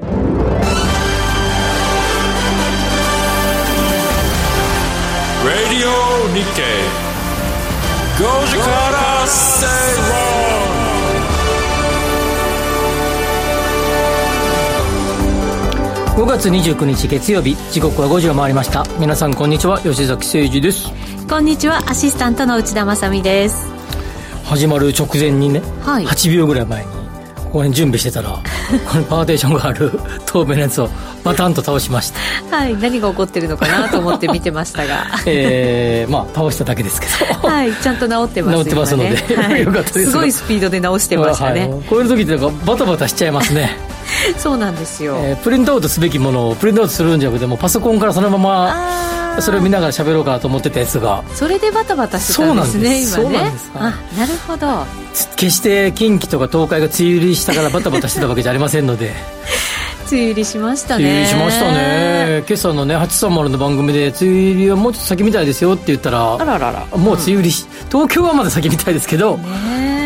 [0.00, 0.08] Radio
[6.32, 6.82] Nikkei.
[8.16, 9.66] 5時から正
[16.16, 18.84] 5月29日月曜日時刻は5時を回りました。
[18.98, 20.88] 皆さんこんにちは吉崎誠二です。
[21.28, 23.72] こんにちはアシスタントの内田まさです。
[24.44, 27.03] 始まる直前にね、はい、8秒ぐらい前に
[27.54, 28.30] ここに準備してたら
[28.90, 29.88] このパーテーションがある
[30.26, 30.88] 透明のやつを
[31.22, 32.56] バタンと倒しました。
[32.56, 35.06] はい何が起こってるのかなと思って見てましたが。
[35.24, 37.48] ええー、まあ倒しただけですけど。
[37.48, 39.16] はいちゃんと直ってます直ってますので、ね。
[39.36, 40.10] はい、よかったです。
[40.10, 43.70] すごいスピードで直してましたね、はい、こういう時ってなんかバタバタしちゃいますね。
[44.36, 51.22] そうなんですよ、えー、プリントアウトすべきものをプリントアウトするんじゃなくてもパソコンからそのままそれを見ながら喋ろうかと思ってたやつが。
[51.34, 53.52] それでバタバタしてたんですね今ね。
[53.74, 54.84] あなるほど。
[55.36, 59.12] 決して近畿とか東海が梅雨入りしたからバタバタしてたわけじゃありませんので。
[60.10, 61.04] 梅雨入りしましたね。
[61.04, 62.44] 梅雨入りしましたね。
[62.46, 66.86] 今朝のね830の番組で梅雨入りはもうちょっと先みたいですよって言ったらあららら。
[66.96, 67.52] もう梅雨入り、うん、
[67.88, 69.38] 東京はまだ先みたいですけど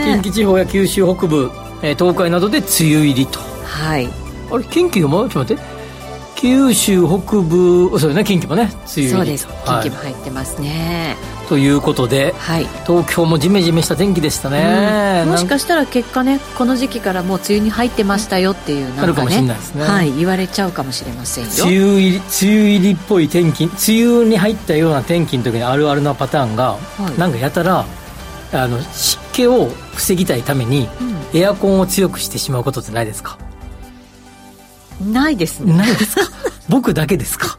[0.04, 1.50] 近畿地方や九州北部、
[1.82, 3.40] え東海などで梅雨入りと。
[3.64, 4.08] はい。
[4.50, 5.77] あれ近畿がもちょっと待って
[6.40, 9.46] 九州北部そうね近畿もね梅雨そうです。
[9.46, 21.50] 近畿も入ってますね、はい、ということで、はい、東京もジメジメした天気でしたね、うん、もしかしたら結果ねこの時期からもう梅雨に入ってましたよっていうなんか、ね、はい、言われちゃうかもしれませんよ。
[21.64, 23.72] 梅雨入り梅雨入りっぽい天気梅
[24.04, 27.84] 雨に入ったような天気の時にあるあるなパターンが、はい、なんかやたら
[28.52, 30.88] あの湿気を防ぎたいために、
[31.32, 33.38] うん、エアコンを強くしてしまうことってないですか？
[35.00, 35.72] ないですね。
[35.76, 36.22] ないですか？
[36.68, 37.58] 僕だけですか？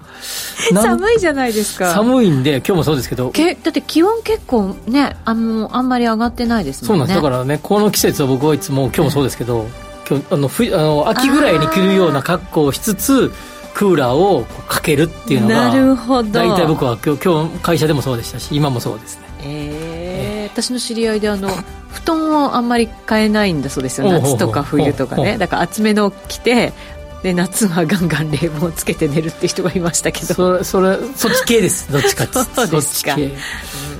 [0.73, 1.93] 寒いじゃないですか。
[1.93, 3.31] 寒いんで今日もそうですけど。
[3.31, 6.87] けだって気温結構ねあのあんまり上がってないですもんね。
[6.87, 7.15] そうなんです。
[7.15, 9.67] だからねこの季節は僕はいつも今日もそうですけど、
[10.09, 13.31] 今日あのふあの秋ぐらいに着るような格好をしつつ
[13.73, 16.29] クーラーをかけるっていうのがなるほど。
[16.29, 19.23] 大体僕は今日今日会社でもそうでしたし今もそうですね。
[19.41, 21.47] えー、私の知り合いであの
[21.91, 24.11] 布団をあんまり買えないんだそうですよ。
[24.11, 25.37] 夏とか冬とかね。
[25.37, 26.73] だから厚めの着て
[27.23, 30.33] で夏はガンガン冷房つけて寝るって人がいましたけど。
[30.33, 31.91] それそれそっち系です。
[31.91, 32.33] どっちかって。
[32.55, 33.17] そうですか。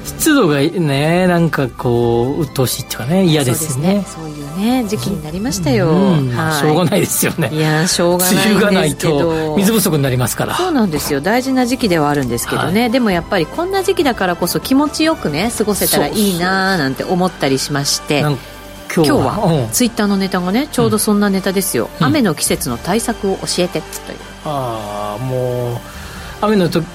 [0.06, 4.06] 湿度がねなんかこう鬱陶しいっていうかね嫌ですね。
[4.08, 7.50] そういうね時期になりましたよ、はい、しょうがないですよね。
[7.53, 10.56] いやしょうがない梅雨がないと水不足になりますから。
[10.56, 11.19] そうなんですよ。
[11.19, 18.24] 大事な時期ではあるんですけどね、はい、でもやっぱりこんな時期だからこそ気持ちよくね過ごせたらいいななんて思ったりしまして
[18.95, 19.69] 今日は。
[19.72, 24.19] ツイッターのネタがねちょうどそんなネタですよ、うん、雨の季節の対策を教えてという。
[24.45, 25.77] ああもう
[26.41, 26.85] 雨の時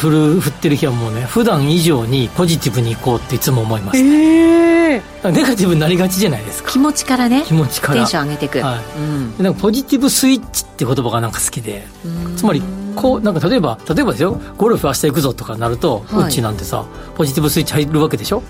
[0.00, 6.70] 降る降ってる日はもうね普段以上にポジティブにいこうっていつも思います、ね、えー、ネガティブになりがちじゃないですか。
[6.70, 7.94] 気持ちからね気持ちから。
[7.94, 8.84] テンション上げていく、はい。
[8.98, 11.86] うん、なんかポジティブスイッチって言葉がなんか好きで。
[12.36, 12.62] つまり
[12.96, 18.42] こうなんか例えば例えばですよゴルフ明日行くぞとかなると、はい、うちなんてさポジティブスイッチ入るわけでしょ？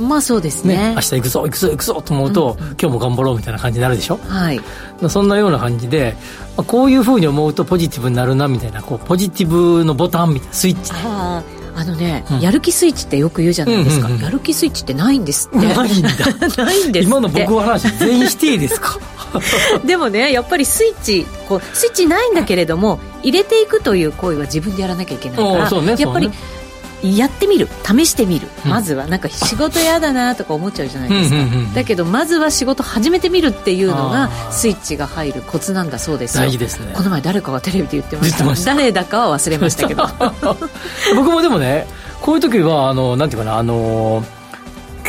[0.00, 0.76] まあそうですね。
[0.76, 2.66] ね明日行くぞ行くぞ行くぞと思うと、うん。
[2.66, 4.18] うん、今日も頑張ろうみたいな感じになるでしょ？
[4.26, 4.60] はい。
[5.08, 6.16] そんなような感じで、
[6.56, 10.92] まあ、こういうふうに思うとポジティブになるなみたいなこうポジティブのボタンみたいなスイッチ。
[10.92, 11.42] ねあ
[11.76, 15.58] あのね、うん、やる気スイッチってよく言うじゃないですか、うんうんうん、やる気スイッチってないんですって。
[15.58, 16.10] ないんだ。
[16.64, 18.98] ないんです今の僕の話全員否定ですか？
[19.86, 26.30] でもねやっぱりスイッチこうスイッチないんだけれども入れていくという行為は自分でやらなきゃいけないから、ね、やっぱり、
[27.02, 27.68] やってみる。
[27.84, 31.36] 試してみる、まずはなんか仕事嫌だなとか思っちゃうじゃないですか、
[31.74, 36.92] だけどまずは仕事始めてみるっていうのがスイッチが入るコツなんだそうです大事ですね。
[36.94, 40.06] この前誰かがテレビで言ってました誰だかは忘れましたけど。
[41.14, 41.86] 僕もでもね
[42.20, 44.24] こういう時はあのなんていうかなあの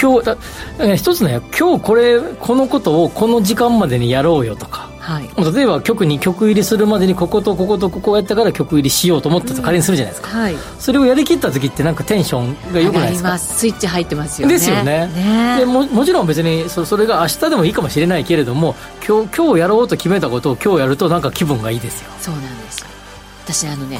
[0.01, 13.37] 今日だ一つね今日これこのことをこの時間までにやろうよとかはい、例えば局に曲入りするまでにこことこことここをやったから曲入りしようと思ったと仮にするじゃないですか、うんはい、それをやりきった時ってなんかテンションがよくないですか？
[13.37, 14.53] スイッチ入ってますよね。
[14.53, 15.07] ですよね。
[15.07, 15.57] ね。
[15.59, 18.75] でももちろん別にそそれが明日でもいいかもしれないけれども
[19.05, 22.11] 今日今日やろうと決めたことを今日やるとなんか気分がいいですよ。
[22.19, 22.79] そうなんです。
[22.81, 22.87] よ
[23.43, 23.99] 私あのね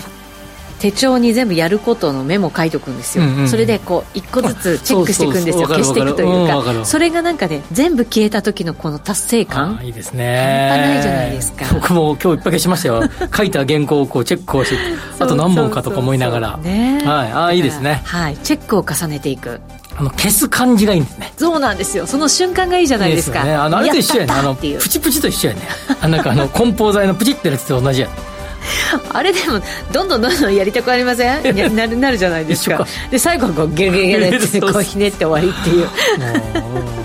[0.81, 5.67] 手帳に全部やることのメモ書いておくんですよ、うんうん、それでこう一個ずつチェックしていくんですよ。
[5.67, 9.79] 消していくというか、うん、それがなんかね全部消えた時のこの達成感。
[9.83, 10.69] いいですね。
[10.71, 11.65] 半端ないじゃないですか。
[11.71, 13.03] 僕も今日いっぱい消しましたよ。
[13.31, 14.75] 書いた原稿をこうチェックをして。
[15.19, 16.57] あと何本かとか思いながら。
[16.57, 17.03] ね。
[17.05, 17.31] はい。
[17.31, 18.01] ああいいですね。
[18.03, 18.37] はい。
[18.37, 19.61] チェックを重ねていく。
[19.97, 21.31] あの消す感じがいいんですね。
[21.37, 22.07] そうなんですよ。
[22.07, 24.33] その瞬間がいいじゃないですか、ね、あのあれと一緒やね。
[24.33, 25.61] あのプチプチと一緒やね。
[26.01, 28.30] あなんかあの 梱包材のプチってやつと同じやね
[29.13, 29.59] あれでも
[29.91, 31.75] どんどんどんどんやりたくありません？
[31.75, 32.85] なるなるじゃないですか。
[33.09, 35.89] で最後はこうゲルゲルゲルって こうひねって終わりっていう。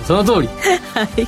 [0.06, 0.49] その通り。
[0.94, 1.26] はい。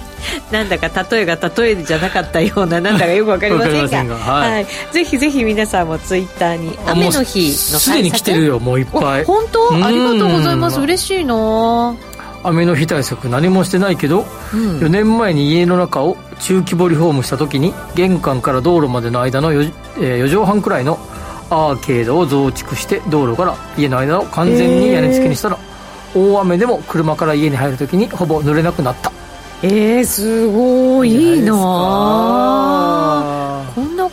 [0.52, 4.16] なんだか例えが例えじゃなかったようななんだかよくわかりませんが。
[4.16, 9.24] はい、はい、ぜひぜひ皆さんもツイッターに雨の日のすでに来てるよもういっぱい。
[9.24, 9.84] 本当？
[9.84, 10.80] ありがとうございます。
[10.80, 11.94] 嬉しいな
[12.44, 14.20] 雨の日対策何もしてないけど、
[14.54, 20.98] うん、4年前に家の中を中規模リフォームした時に玄関から道路までの間の 4,、えー、4畳半くらいの
[21.50, 25.58] アーケードを増築して道路から家の間を完全に屋根付きにしたら、
[26.14, 29.10] 大雨でも車から家に入る時にほぼ濡れなくなった。
[29.62, 31.36] えー、すごい。
[31.36, 31.52] いいな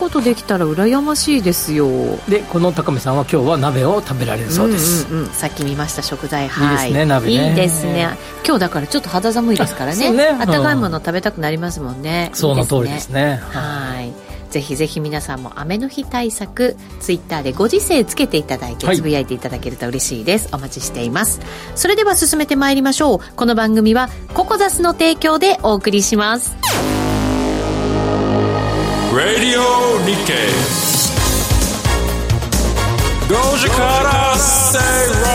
[0.06, 1.88] ことできたら羨ましいですよ。
[2.30, 6.48] でこの高見さんは今日は鍋を食べられるそうです、うんうんうん、さっき見ました食材。
[6.48, 6.86] はい。
[6.86, 7.50] いいですね鍋ね。
[7.50, 8.10] いいですね。
[8.46, 10.12] 今日だからちょっと肌寒いですからね。
[10.12, 12.30] ね、温かいもの食べたくなりますもんね。
[12.34, 13.42] その通りですね。
[13.50, 14.14] はい。
[14.52, 21.42] ぜひぜひ皆さんも雨の日対策ツイッターでご時世つけていただいてつぶやいていただけると嬉しいです、はい、お待ちしています。
[21.74, 23.20] それでは進めてまいりましょう。
[23.36, 26.56] この番組はココザスの提供でお送りします
[29.16, 29.62] Radio
[30.06, 30.36] Nikkei.
[33.30, 34.78] 5時から正
[35.22, 35.26] 論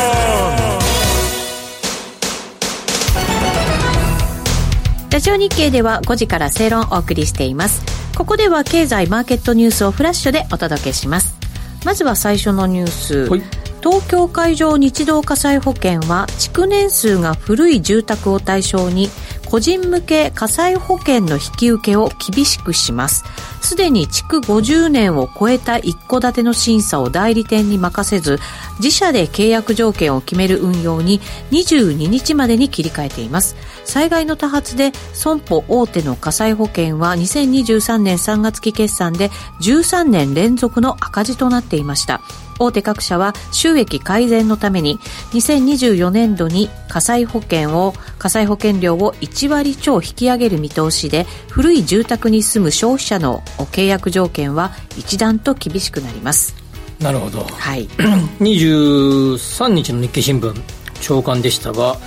[5.10, 7.80] ラジオ日経では5時から正論をお送りしています。
[8.18, 11.38] ここでは経済マーケットニュースをフラッシュでお届けします。
[11.86, 13.42] まずは最初のニュース、はい、
[13.82, 19.08] 東京海上日動火災保険は築年数が古い住宅を対象に
[19.50, 23.24] 個人向け火災保険の引き受けを厳しくします。
[23.60, 28.38] すでに築50年を超えた一戸建ての審査を代理店に任せず、
[28.78, 31.20] 自社で契約条件を決める運用に
[31.50, 33.56] 22日までに切り替えています。
[33.84, 39.30] 災害の多発で損保大手の火災保険は2023年3月期決算で
[39.62, 42.20] 13年連続の赤字となっていました。
[42.60, 44.98] 大手各社は収益改善のために
[45.32, 53.40] 2024年度に火災保険を火災保険料を1割超引き上げる見通しで古い住宅に住む消費者の
[53.72, 56.54] 契約条件は一段と厳しくなります
[57.00, 57.86] なるほど、はい、
[58.40, 60.54] 23日の日経新聞
[61.00, 61.98] 長官でしたが、は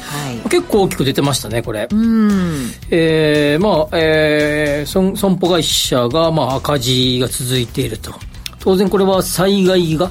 [0.46, 1.88] い、結構大きく出てましたね、これ。
[1.92, 2.70] うん。
[2.92, 8.14] えー、まあ、えー、損損保会社が、まあ、赤字が続いていると。
[8.60, 10.10] 当然これは災害が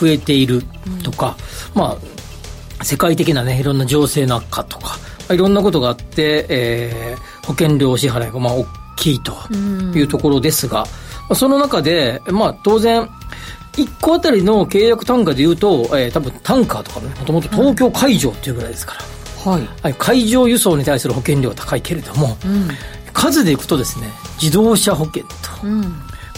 [0.00, 0.62] 増えている
[1.02, 1.36] とか、
[1.74, 1.98] うん、ま
[2.80, 4.96] あ、世界的なね、いろんな情勢の悪化とか、
[5.34, 8.66] いろんなことがあって、えー、保険料支払いが、まあ、大
[8.96, 9.34] きいと
[9.94, 10.84] いうところですが、
[11.28, 13.08] うん、その中で、まあ、当然、
[13.74, 18.94] 1個あたりの契約単価でいうと、えー、多分タンカーとかね、もともと東京海上っていうぐらいですか
[19.44, 22.68] ら、はい、はい、海上輸送に対する保険料は高いけれども、うん、
[23.12, 24.08] 数でいくとですね、
[24.40, 25.28] 自動車保険と、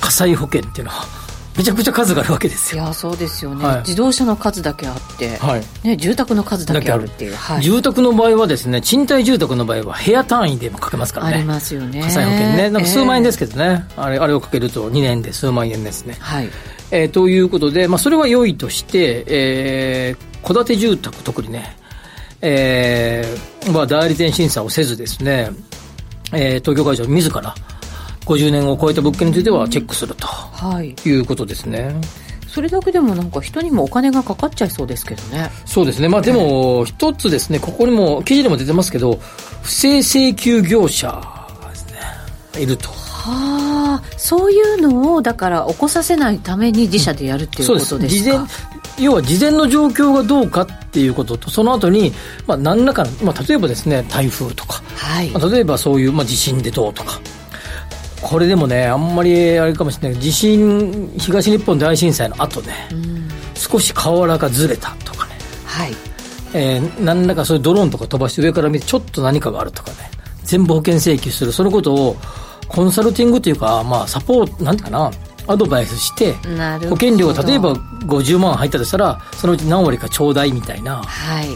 [0.01, 1.07] 火災保険っていうのは、
[1.57, 2.83] めちゃくちゃ数があるわけですよ。
[2.83, 5.63] いやそうですよね、はい、自動車の数だけあって、はい。
[5.87, 11.35] ね、住宅の数だけあるっていう、はい、住宅の場合はですね賃貸住宅の場合は部屋単位でもかけますからね。
[11.35, 12.03] ありますよね。
[12.03, 12.71] 火災保険ね。
[12.71, 16.17] なんか数万円ですけどね、えー、あれあれをかけると2年で数万円ですね。
[16.21, 16.49] はい。
[16.91, 21.77] えー、ということで、まあ、それは良いとして、えー、戸建て住宅特にね、
[22.43, 25.51] えーまあ、代理店審査をせずですね、
[26.33, 27.55] えー、東京会場自ら
[28.27, 31.95] 50年を超えた物件についてはチェックすると、はい、いうことですね。
[32.53, 35.51] それだけでもなんか人にもお金がかかっちゃいそうですけどね。
[35.65, 36.09] そうですね。
[36.11, 39.19] まあでも、一つですね、ここにも、記事でも出てますけど、
[39.63, 41.19] 不正請求業者
[41.71, 42.91] ですね、いると。
[42.91, 48.49] はあ、そういうのを、だから起こさせないために自社でやるっていうことですか、うん、
[49.03, 52.13] 要は事前の状況がどうかっていうことと、その後に、
[52.47, 55.31] まあ何らかの、まあ例えばですね、台風とか、はい。
[55.31, 57.19] まあ、例えばそういう、まあ地震でどうとか、
[58.23, 65.35] これでもね、あんまりあれかもしれない地震、東日本大震災の後ね、うん、少し瓦がずれたとかね、
[65.67, 65.93] はい。
[66.55, 69.97] えー、何らかそういうドローンとか飛ばして上から見て、ちょっと何かがあるとかね、
[70.45, 72.17] 全部保険請求する、そのことを
[72.69, 75.11] コンサルティングというか、まあ、サポート、なんていうかな、
[75.47, 76.33] アドバイスして、
[76.89, 81.03] 保険料が例えば50万入ったとしたら、そのうち何割かちょうだいみたいな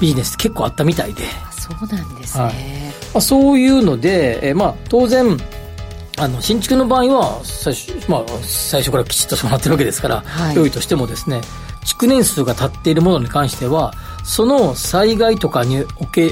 [0.01, 1.23] ビジネス結構あったみたいで。
[1.53, 5.37] そうなんですね、はい、まあ、そういうので、えー、まあ、当然、
[6.19, 11.43] あの新築の場合は最初,、まあ、最初からきちっとそうなってるわけですから、はい、良いとしてもですね
[11.85, 13.93] 築年数が経っているものに関しては
[14.25, 15.85] その災害とかに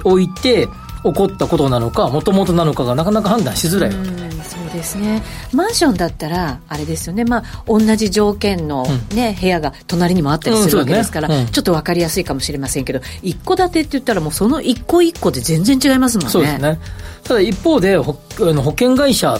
[0.04, 0.68] おいて
[1.04, 4.10] 起こったことなのかもともとなのかがなかなか判断しづらいわけ。
[4.10, 5.22] ですそうですね。
[5.52, 7.24] マンションだったらあれですよね。
[7.24, 11.34] まあ同じ条件のね、うん、部屋が隣にもあったりするわけですから、うん。
[11.34, 16.30] ねうん、ちょっと分かりやすいかもしれませんけど一戸建てって言ったらもうその一個一個で全然違いますもんね。
[16.30, 16.78] そうですね。
[17.22, 19.38] ただ一方で保保険会社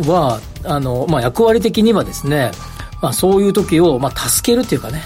[0.00, 2.52] はあの、まあ、役割的にはですね
[3.02, 5.02] まあ、そういう時を、まあ、助けるっていうかね、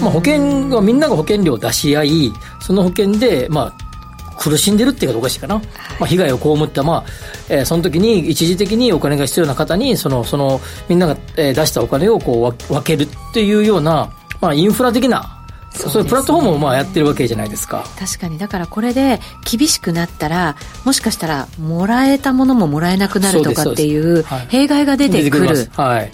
[0.00, 5.72] まあ、保険がみんなが保険料を出し合いその保険で、まあ、苦しんでるっていうかおかしいかな、はい、ま
[6.04, 7.04] あ、被害を被った、まあ
[7.48, 15.35] えー、その時に一時的にお金が必要な方にそのそのみんなが、えー、出したお金をこう分けるっていうような、まあ、インフラ的な
[15.76, 17.84] そういうプラットフォームをまあやってるわけじゃないですか。
[17.98, 18.38] 確かに。
[18.38, 25.70] だからこれで厳しくなったらもしかしたらもらえたものももらえなくなるとかっていう弊害が出てくる。
[25.72, 26.10] はい。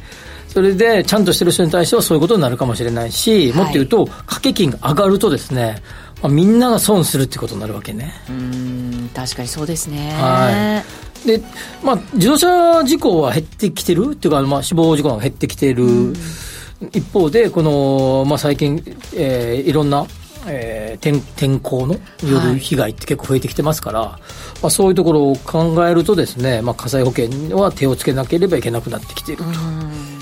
[0.49, 5.83] それでちゃんとしてる人に対してはそういうことになるかもしれないし、もっと言うと掛け金が上がるとですね
[6.23, 8.13] まあ、みんなが損するってことになるわけね。
[8.31, 10.13] うん確かにそうですね。
[10.13, 10.83] は
[11.25, 11.27] い。
[11.27, 11.41] で
[11.85, 16.15] まあ自動車事故は減ってきてるっていうか、まあ、死亡事故が減ってきてる
[16.93, 18.83] 一方でこの、まあ、最近、
[19.15, 20.07] えー、いろんな
[20.47, 22.01] えー、天天候のよ
[22.53, 29.45] る被害って結構増えてきてますから、はい、まあ、そういうところを考えるとですね、まあ、火災保険は手をつけなければいけなくなってきている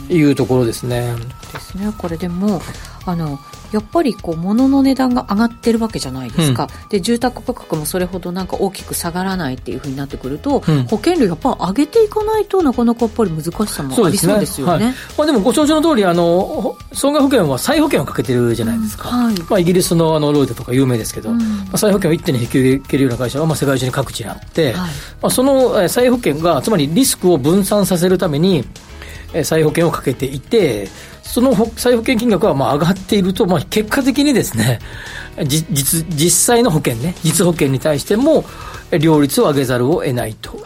[0.08, 1.14] というところですね。
[1.52, 2.60] ですねこれでも
[3.10, 3.38] あの
[3.72, 14.78] やっぱりこう物の値段が上がってるわけじゃないですか、うん、で住宅価格もそれほどなんか大きく下がらないっていうふうになってくると、うん、保険料やっぱ上げていかないとなかなかやっぱり難しさもありそうですよね。
[14.78, 14.86] で、ね。
[14.86, 19.24] はい、まあ、でもご承知の通りあの損害保険は再保険をかけてるじゃないですか、うん。
[19.26, 21.38] はい、まあ、イギリスのあのロイドとか有名ですけど、ま
[21.72, 24.86] あ、再保険を一手に引き受けるような会社はまあ世界中に各地にあって、はい、ま
[25.22, 28.64] あ、その再保険がつまりリスクを分散させるために
[29.44, 30.88] 再保険をかけていて
[31.22, 34.80] その再保険金額はまあ上がっていると、まあ、結果的にですね
[35.44, 38.44] 実実際の保険ね実保険に対しても
[38.98, 40.58] 両立を上げざるを得ないと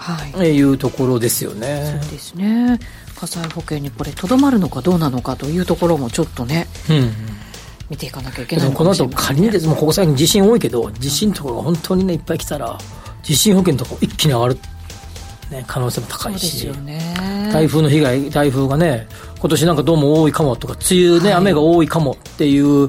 [0.43, 0.61] い。
[0.63, 2.01] うところですよね。
[2.01, 2.79] そうですね。
[3.15, 7.13] 火災保険にこれとどまるのかどうなのかというところもちょっとね、うん、
[7.91, 12.77] 見ていかなきゃいけない、ね、この後仮にですもうここ最近地震多いけど地震とかが本当にねいっぱい来たら
[13.23, 14.59] 地震保険とか一気に上がる
[15.51, 19.07] ね、可能性も高いし、ね、台風の被害、台風がね、
[19.39, 22.89] 今年なんかどうも多いかもとか、梅雨ね、はい、雨が多いかもっていう、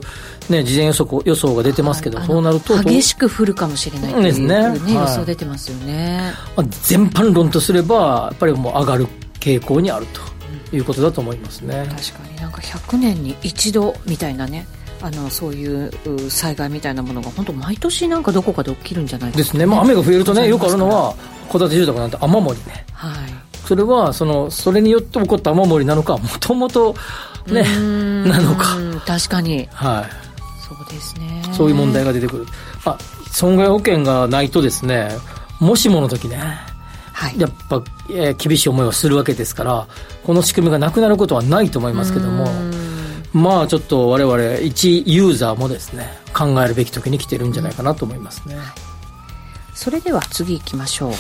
[0.50, 9.08] ね、事前予測予想が出てますけど、はい、そうなると激しく降るかもしれないという、ですね、ね、予想出てますよね、まあ、全般論とすれば、やっぱりもう上がる
[9.40, 10.06] 傾向にある
[10.72, 11.88] ということだと思いますね。
[11.90, 14.66] 確かになんか100年に一度みたいなね
[15.02, 15.92] あのそういう
[16.30, 21.16] 災害みたいなものが本当毎年なんかどこかで起きるんじゃないですか、ね、ですね、まあ、雨が増えるとねよくあるのは
[21.52, 23.14] 戸建て住宅なんて雨漏りね、はい、
[23.68, 26.96] それはそのそれによって起こった雨漏りなのかもともと
[27.48, 27.64] ね
[28.28, 28.78] なのか。
[29.06, 29.68] 確かに。
[29.72, 30.26] はい。
[30.68, 31.44] そうですね。
[31.54, 32.46] そういう問題が出てくる、
[32.84, 32.98] まあ、
[33.36, 35.10] 損害保険がないとですね
[35.60, 39.88] もしもの時ねはい、やっぱ、えー、厳しい思いをするわけですから
[40.26, 42.48] この仕組みがなくなることはないと思いますけども
[43.32, 48.58] まあちょっと我々一ユーザーもですね考えるべき時に来てるんじゃないかなと思いますね、
[49.76, 51.12] それでは次行きましょう。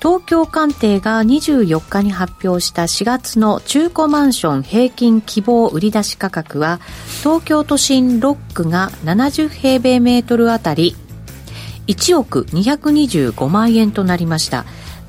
[0.00, 6.78] 東京官邸が24日に発表した4月の中古マンション平均希望売出価格は
[7.24, 10.94] 東京都心6区が70平米メートルあたり
[11.88, 14.64] 1億225万円となりました。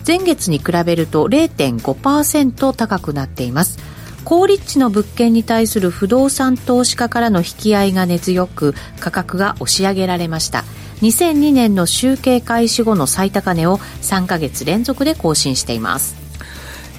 [0.08, 3.89] 前月に比べると0.5%高くなっています。
[4.26, 10.64] 高立地の物件に対する不動産投資家からの引き合いが根強く価格が押し上げられました。
[11.02, 16.16] 2002年の集計開始後の最高値を3か月連続で更新しています。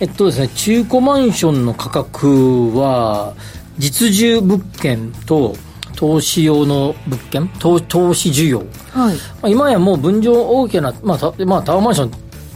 [0.00, 3.34] えっとですね中古マンションの価格は
[3.78, 5.54] 実住物件と
[5.96, 8.60] 投資用の物件投投資需要、
[8.90, 9.16] はい。
[9.16, 12.10] まあ、今やもう分譲大きな、まあまあ、タワーマンション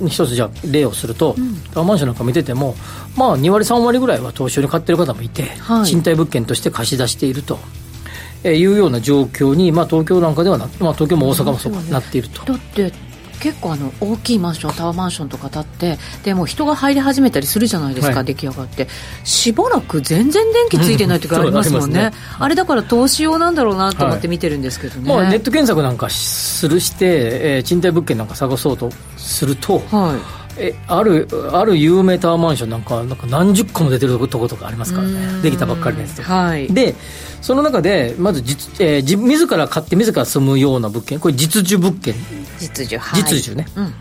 [0.08, 2.74] 一つじゃ例をすると、うん、タワーマンションなんか見てても、
[3.16, 7.58] まあ、2割3割ぐらいは投資用に買ってる方もいて、はい、賃貸物件として貸し出していると。
[8.44, 12.44] いうような状況に、まあ、東京なんかではな、まあ、東京も大阪もそうなっていると。
[12.44, 12.92] だって
[13.40, 18.88] 結構あの大きいマンションタワーマンションとか建ってでも人が入り始めたりするじゃないですか、はい、出来上がって。
[19.24, 21.86] しばらく全然電気ついてない時ありますもんね。
[21.86, 22.12] うん、ね。
[22.38, 30.44] あれだから投資用なんだろうなと思って見てるんですけどね、はい、まあ、ネット検索なんかするして、えー、賃貸物件なんか探そうとすると、はい。
[30.56, 35.42] えあるある有名タワーマンションなんかなんか何十個も出てるとことかありますからね。
[35.42, 36.94] できたばっかりのやつとか、はい、で
[37.44, 41.20] その中でまず実、えー、自ら買って自ら住むような物件。
[41.20, 42.14] これ実需物件。
[42.58, 43.94] 実需、はい、実需ね、うん。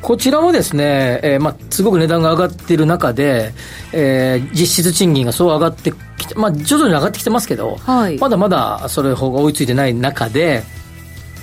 [0.00, 3.52] こちらもですね、えーまあ、すごく値段が上がっている中で、
[3.92, 10.62] えー、実質賃金がそう上がってきて、まあ、徐々に上がってきてますけど、はい、まだまだそれ方が追いついてない中で、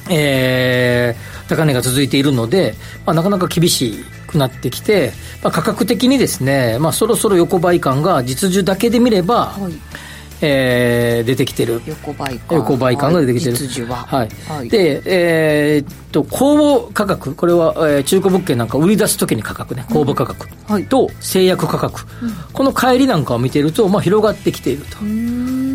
[0.10, 2.75] えー、高値が続いているので、
[3.06, 5.12] まあ、なかなか厳しくなってきて、
[5.44, 9.74] まあ、価格的にですね、まあ、そろそろ横ばい感が実需だけで見れば、はい、
[10.47, 11.81] えー、出てきてる。
[11.85, 13.95] 横ばい感横ばい感が出てきてる、は。
[14.23, 17.33] い、はい、で、えー、っと公募価格。
[17.33, 19.85] これは、えー、中古物件なんか売り出す時に価格ね。
[19.89, 24.97] 公募価格、うん、と制約価格、うん、この乖離なんかを見てると、まあ、広がってきていると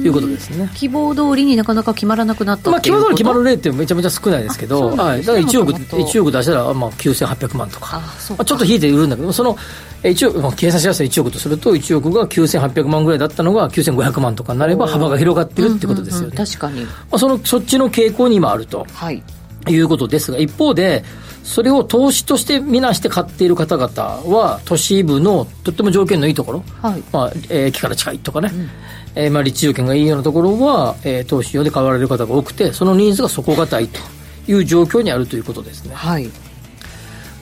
[0.06, 0.70] いうことですね。
[0.74, 7.96] 希望通りになかなか決まらなくなったまあ、希望通り決まる例ってめちゃめちゃ少ないですけどはい、だから1億 ,1 億出したら、まあ、9800万とか。
[7.96, 9.56] あまあ、ちょっと引いて売るんだけどその
[10.02, 19.22] 1億、まあ、計算しやすい1億とすると1億が9800万ぐらいだったのが9500万とかになれば幅が広がってるってことですよね、うんうんうん、確かに、まあ、そのそっちの傾向に今あると、はい、
[19.68, 21.04] いうことですが一方で
[21.50, 23.90] それを投資として見なして買っている方々
[24.32, 27.02] は都市部のとっても条件のいいところ、はい。
[27.12, 28.70] まあえー、駅から近いとかね、うん、
[29.16, 33.98] えー、まあ、立地条件がいいようなところは、えー、投資用で買われる方が多くてそのニーズが底堅いと
[34.46, 35.94] いう状況にあるということですね。
[35.96, 36.26] はい。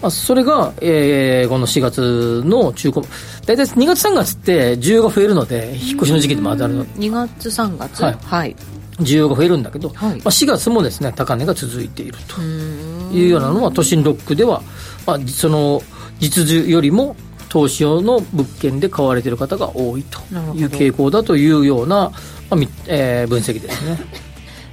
[0.01, 3.07] まあ、それが、えー、この4月の中古、
[3.45, 6.67] 大体2月、3月って需要が増えるので、引っ越しの時期でもある。
[6.67, 8.57] の2月、3月、はい、はい、
[9.01, 12.41] 需要が増えるんだけど、はい、まあ、4月もですね高値が続いていると
[13.13, 14.63] いうようなのは、都心ロックでは、
[15.07, 15.83] まあ、その
[16.21, 17.17] 実需よりも
[17.49, 20.19] 投資用の物件で買われている方が多いと
[20.55, 22.13] いう傾向だというような、
[22.51, 23.99] まあえー、分析ですね。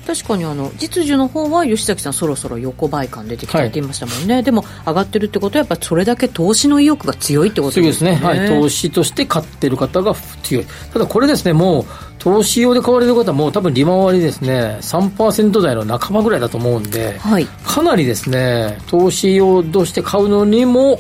[0.05, 8.11] 確かにあの実需の方は吉崎さんそろそろ横ばい感出てきたって言いましたもんね、はい、でも上がってるってことはやっぱそれだけ投資の意欲が強いってことですね。
[8.11, 10.65] ですね、はい、投資として買ってる方が強い。
[10.93, 11.85] ただこれですねもう
[12.19, 20.99] 投資用で買われる方も多分利回りですね3%台の半ばぐらいだと思うんで、はい、かなりですね投資用として買うのにも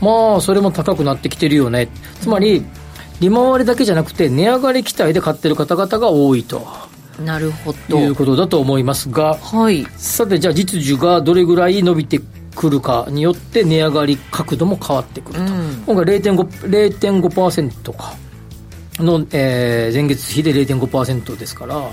[0.00, 1.88] まあそれも高くなってきてるよね。
[2.20, 2.64] つまり
[3.20, 6.66] 利回りだけじゃなくて値上がり期待で買ってる方々が多いと
[7.24, 7.98] なるほど。
[7.98, 12.20] いうことだと思いますが、はい、さてじゃあ実需がどれぐらい伸びて
[12.54, 18.14] くるかによって値上がり角度も変わってくると、うん、今回 0.5%, 0.5か。
[18.98, 21.92] の、えー、前月比で0.5%ですから、まあ、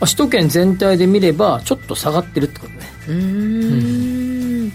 [0.00, 2.80] 首都圏全体で見ればちょっと下がってるってことね。
[3.08, 4.68] うん。
[4.68, 4.74] な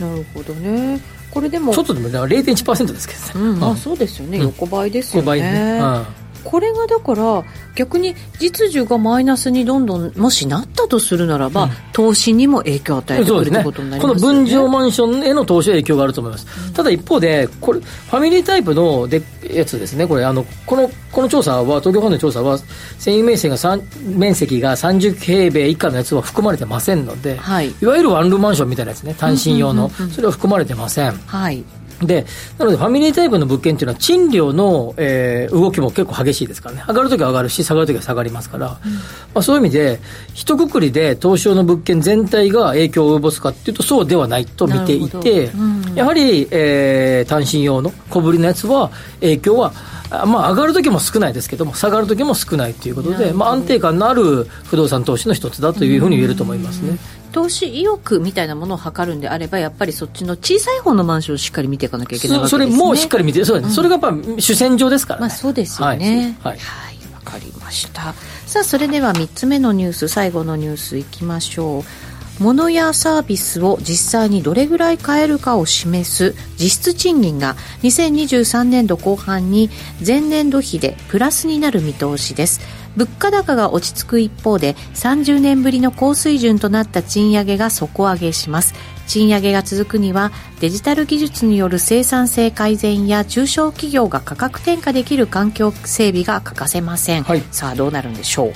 [0.00, 0.98] るほどね。
[1.30, 5.26] これでもちょっとでも0.1%ですけどね、うん、あそうですよね、横ばいですよね。
[5.26, 7.44] 横ばいね、うんこれがだから
[7.74, 19.22] 逆に実需がマイナスにどんどんもしなったとするならば、うん、投資にも影響を与えてくるということになります、ね、この分譲マンションへの投資は影響があると思います、うん、ただ一方でこれファミリータイプので
[19.54, 20.06] やつですね。
[20.06, 22.58] これあのこのこの調査は東京ファの調査は
[22.98, 29.14] 繊維面積が面積が30平米以下のやつは含まれてませんので、はい、いわゆるワンルームマンションみたいなやつね。
[29.14, 31.64] 単身用の、それは含まれてません、はい
[32.02, 32.26] で、
[32.58, 36.84] なのでファミリータイプの物件っていうのは賃料の、えー、動きも結構激しいですからね。
[36.88, 39.00] 上がるときは上がるし、下がるときは下がりますから、うん、ま
[39.34, 40.00] あ、そういう意味で、
[40.34, 49.72] 一括りで東証の物件全体が影響を及ぼすかっていうと、そうではないと見ていて、うん、やはり、えー、単身用の小ぶりのやつは影響は
[50.10, 56.98] まあ、上がる時も少ないですけども、下がる時も少ないということで、まあ、安定感のある不動産投資の一つだというふうに言えると思いますね。
[57.32, 62.66] 投資意欲みたいなものを測るんであれば、やっぱりそっちの小さい方のマンションをしっかり見ていかなきゃいけないわけですね。
[62.70, 65.26] それもしっかり見て、そうん、それがやっぱ主戦場ですからね。
[65.26, 66.36] まあ、そうですよね。
[66.42, 66.58] はい。
[66.58, 68.14] はい、わ、かりました。
[68.46, 72.10] さあ、それでは3つ目のニュース、最後のニュースいきましょう。
[72.40, 79.68] 物やサービスを実際にどれぐらい買えるかを示す実質賃金が2023年度後半に
[80.04, 82.60] 前年度比でプラスになる見通しです
[82.96, 88.74] 物価高が落ち着く一方で30年ぶりの高水準となった賃上げが底上げします。
[89.06, 98.52] 賃上げが続くにはデジタル技術による生産性改善や中小企業が価格転嫁できる環境整備が欠かせません、はい、さあどうなるんでしょう？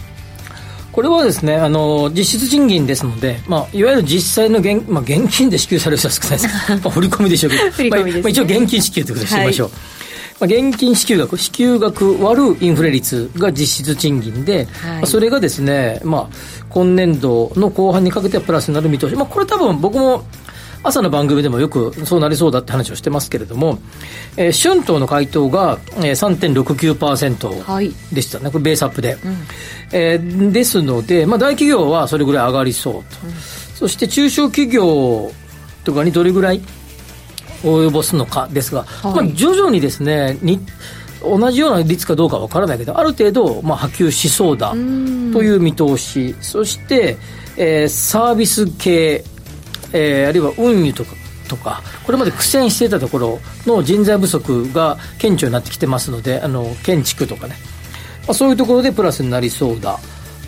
[0.93, 6.49] これはですね、あの、実質賃金ですので、まあ、いわゆる実際の現,、まあ、現金で支給される人は少ないです。
[6.71, 9.69] まあ、振り込みでしょうけど、ね、まあ、一応現金支給ということにしてみましょう。
[9.71, 10.04] はい
[10.45, 16.37] まあ、現金支給額、支給額割るインフレ率が実質賃金で、はい、それがですね、まあ、
[16.69, 20.23] 今年度の後半にかけてはプラスになる見通し、まあ、これ多分僕も
[20.83, 23.79] 朝の番組でもよくそうなりそうだって話をしてますけれども、
[24.37, 29.37] えー、春闘の回答が、えー、3.69%でしたね、はい、これベースアップで、うん、
[29.93, 33.33] えー、ですので、まあ、大企業はそれぐらい上がりそうと、うん、
[33.77, 35.33] そして中小企業
[35.85, 36.61] とかにどれぐらい
[37.65, 40.61] 及ぼすのかですが、はい、まあ、徐々にですねに
[41.23, 46.35] 同じような率かどうかわからないけどある程度、まあ、波及しそうだという見通し。
[46.41, 47.17] そして、
[47.57, 49.25] えー、サービス系
[49.95, 51.13] えー、あるいは運輸とか
[51.49, 57.55] とかこれまで苦戦していたところの人材不足が顕著になってきてますのであの建築とかね、
[58.23, 59.99] まあ、そういうところでプラスになりそうだ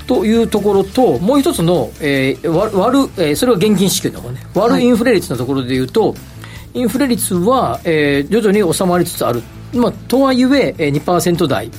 [0.06, 4.40] というところともう一つの、えー、割る、えー、それは現金支給の方ね。
[4.54, 6.18] 割るインフレ率のところでいうと、はい、
[6.76, 11.70] インフレ率は、えー、徐々に収まりつつある、まあ、とはいえ2%台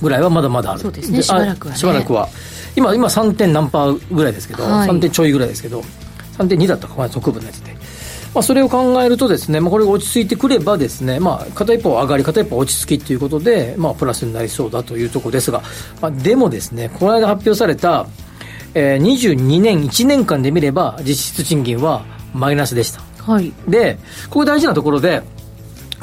[0.00, 0.80] ぐらいはまだまだある。
[0.80, 1.20] そうですね。
[1.20, 2.28] しばらくは、ね、しばらくは。
[2.76, 5.80] 今今3点何パーぐらいですけど、はい、3点ちょいぐらいですけど
[6.36, 7.74] 3.2だったかまあ特分のやつで。
[8.34, 15.62] まあ、それを考えるとですね、まあ、これが落ち着いてくればですね、まあ、片一方上がり、片一方落ち着きということで、まあ、プラスになりそうだというところですが、
[16.02, 18.06] まあ、でもですね、この間発表された、
[18.74, 23.15] えー、22年、1年間で見れば、実質賃金はマイナスでした。
[23.26, 23.52] はい。
[23.68, 23.98] で、
[24.30, 25.22] ここ大事なところで、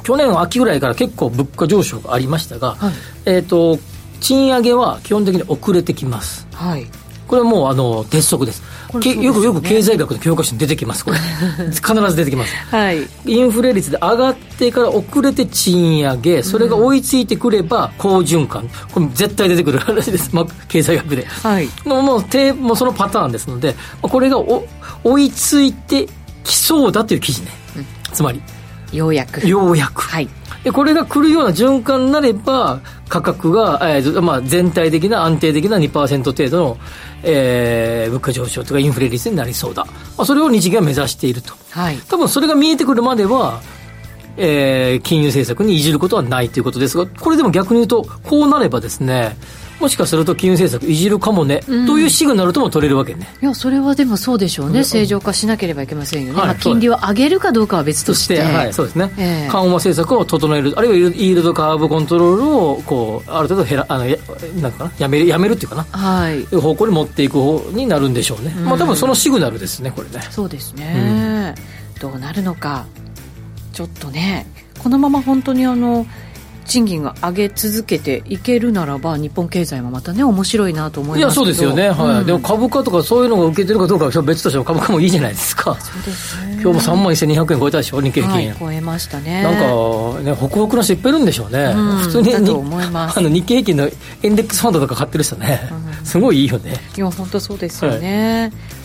[0.04, 2.94] 去年秋ぐらいから結構物価上昇がありましたが、はい、
[3.26, 3.80] えっ、ー、と、
[4.20, 6.48] 賃上げは基本的に遅れてきます。
[6.54, 6.86] はい。
[7.28, 8.62] これはもうあの鉄則です。
[9.00, 11.18] ですね、よくよく経済学の教科書に出てきます、これ。
[11.72, 12.54] 必ず出てきます。
[12.70, 13.08] はい。
[13.26, 18.70] インフレ率で上がってから遅れて賃上げ、それが追いついてくれば好循環。
[18.92, 20.30] これ絶対出てくる話です。
[20.34, 21.26] まあ、経済学で。
[21.26, 21.70] はい。
[21.86, 24.64] もう、もう、もうそのパターンですので、これがお
[25.04, 26.08] 追いついて
[26.44, 27.52] きそうだという記事ね。
[27.78, 28.42] うん、つまり。
[28.92, 29.48] ようやく。
[29.48, 30.04] ようやく。
[30.04, 30.30] はい。
[30.64, 32.80] でこれが来るような循環になれば
[33.10, 36.78] 価格が、えーまあ、全体的な安定的な2%程度の、
[37.24, 43.62] えー、物価上昇とかインフレ率になりそうだ、まあ、それを日銀は目指していると、はい、多分それが見えてくるまでは
[44.36, 49.38] えー、金融政策にいじることはないということですが、これでも逆に言うと、こうなればですね、
[49.80, 53.28] もしかすると金融政策いじるかもね、うん、というシグナルとも取れるわけね。
[53.42, 64.18] いや、それはでもそうでしょうね、正常化しなければいけませんよね、はい、まあ、金利を上げるかどうかは別として、はい、そうですね、えー、緩和政策を整える、あるいはイールドカーブコントロールをこうある程度減らあのや
[64.62, 64.92] なんかな？
[65.00, 70.22] やめるやめるっていうかな、はい、方向に持っていく方になるんでしょうね、うん、まあ多分そのシグナルですね、これね。
[70.32, 71.56] そうですね、
[71.96, 72.86] うん、どうなるのか、
[73.74, 74.46] ちょっとね、
[74.82, 76.06] このまま本当にあの
[76.74, 85.80] 賃金が上げ続けていけるならば日本経済もまたね面白いなと思いますいやそうですよね、はい、うん、でも株価とかそういうのが受けてるかどうかは別としても株価もいいじゃないですか。
[85.80, 86.54] そうですね。
[86.64, 89.44] 今日も3万1200円超えたでしょ日経平均、はい、超えましたね。
[89.44, 96.74] なんかねホクホクな人いっぱいいるんでしょうね、うん、普通にあの日経平均のインデックスファンドとか買ってる人ね、うん、すごいいいよね。
[96.98, 98.83] いや本当そうですよね、はい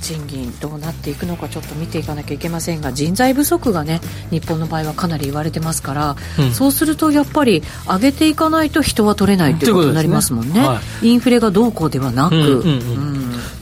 [0.00, 12.62] 賃金どうなっていくのかちょっと見ていかなきゃいけませんが人材不足がね日本の場合はかなり言われてますから、うん、そうするとやっぱり上げていかないと人は取れないということになりますもんね、ねはい、インフレがどうこうではなく、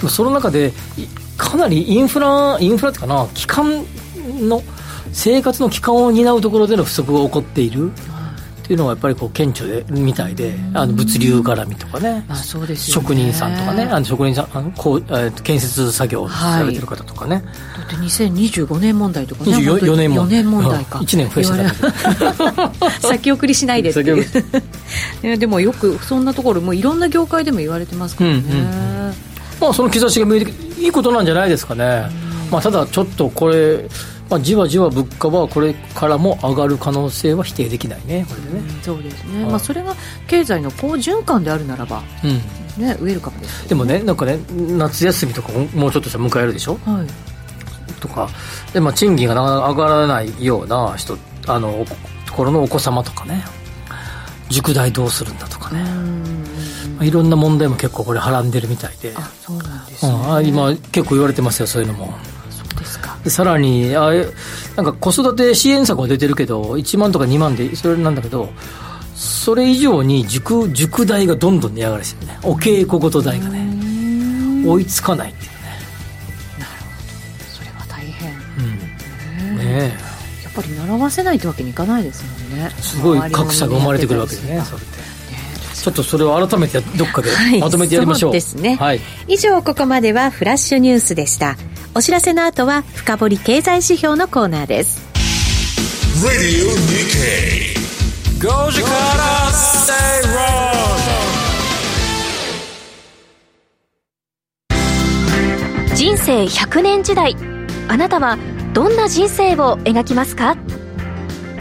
[0.08, 0.72] その中で
[1.36, 3.86] かなりインフラインフラってかな基幹
[4.44, 4.62] の
[5.12, 7.92] 生活の基幹を担うところでの不足が起こっている。
[8.64, 21.78] っていうのはやっぱりこう顕著でみたいで、あの物流絡みとかね、あそうです、ね、職人さんとかね、あの職人さんあのこう、えー、建設作業されてる方とかね、はい、だって2025年問題とかね、24年4年問題か、1年増やし
[23.00, 24.24] た 先送りしないでっていう。
[25.22, 29.14] ね、 でもよくそんなところもいろんな業界でも言われてますからね、うんうん、
[29.60, 32.06] まあその兆しが見えていいことなんじゃないですかね、
[32.50, 33.90] まあ、ただちょっとこれ
[34.30, 38.74] まあ、じわじわ物価はこれからも上がる可能性は否定できないね、これでね。
[38.74, 39.94] うん、そうですね、まあ、それが
[40.26, 46.78] 経済の好循環であるならば、うん、ね、ウェルカムです、ね、でもね、なんかね、夏休みとかもうちょっとしたら迎えるでしょ？
[46.84, 47.06] はい。
[48.00, 48.28] とか。
[48.72, 51.84] で、まあ、賃金が上がらないような人あの
[52.26, 53.44] ところのお子様とかね。
[54.50, 55.82] 塾代どうするんだとかね、
[56.96, 59.14] まあ、いろんな問題も結構これはらんでるみたいで。
[60.44, 62.14] 今結構言われてますよそういうのも
[63.22, 64.10] でさらにあ
[64.76, 68.50] なんか子育て支援策は出てるけど1万とか2万でそれなんだけど
[69.14, 72.38] それ以上に塾塾代がどんどん値上がりしてるね。
[72.42, 73.64] お稽古事代がね
[74.66, 75.56] 追いつかないっていうね。
[76.58, 76.86] なるほ
[77.38, 77.44] ど。
[77.50, 78.32] それは大変、
[79.50, 79.96] うん、ね
[80.42, 82.70] やっぱり習わせないってわけにいかないですもんね。
[82.80, 85.03] すごい格差が生まれてくるわけですねそれって
[85.84, 87.28] ちょっとそれを改めてどっかで
[87.60, 91.56] まとめてやりましょう、はい、そうですね、はい、以上ここまではフラッシュニュースでした。
[91.94, 95.02] お知らせの後は深掘り経済指標のコーナーです。
[105.94, 107.36] 人生100年時代。
[107.88, 108.38] あなたは
[108.72, 110.56] どんな人生を描きますか？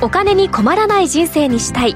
[0.01, 1.95] お金に困らない人生にしたい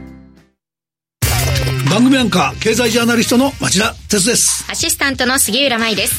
[1.91, 4.65] 番組アンカー経済ジャーナリストの町田哲です。
[4.71, 6.15] アシスタントの杉浦舞です。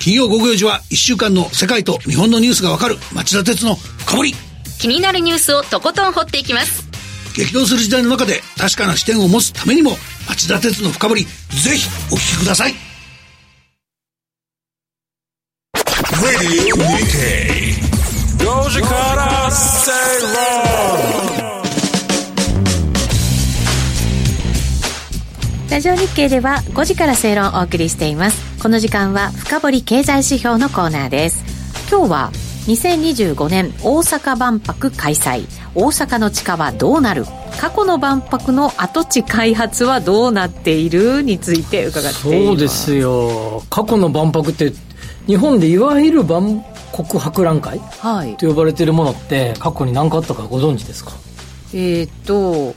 [0.00, 4.34] 金曜午後4時は1週間の世界と日本のニュースがわかる町田鉄の深掘り。
[4.80, 6.88] 気になるニュースをとことん掘っていきます。
[7.36, 9.92] 激動する時代の中で確かな視点を持つためにも
[10.28, 11.30] 町田鉄の深掘りぜ
[11.76, 12.74] ひお聞きください。
[16.20, 17.74] Radio Nikkei.
[18.38, 19.92] Doja Cat Say
[20.34, 21.31] Wrong.
[25.72, 28.62] ラジオ日経では5時から正論をお送りしています。
[28.62, 31.42] この時間は深掘経済指標のコーナーです。
[31.90, 32.30] 今日は
[32.66, 35.46] 2025年大阪万博開催。
[35.74, 37.24] 大阪の地下はどうなる？
[37.58, 42.28] 過去の万博の跡地開発はどうなっているについて伺っています。
[42.48, 43.62] そうですよ。
[43.70, 44.74] 過去の万博って
[45.26, 46.62] 日本でいわゆる万
[46.94, 51.12] 国博覧会、はい、と呼ばれているものって過去に何かあったかご存知ですか？
[51.72, 52.74] えっ、と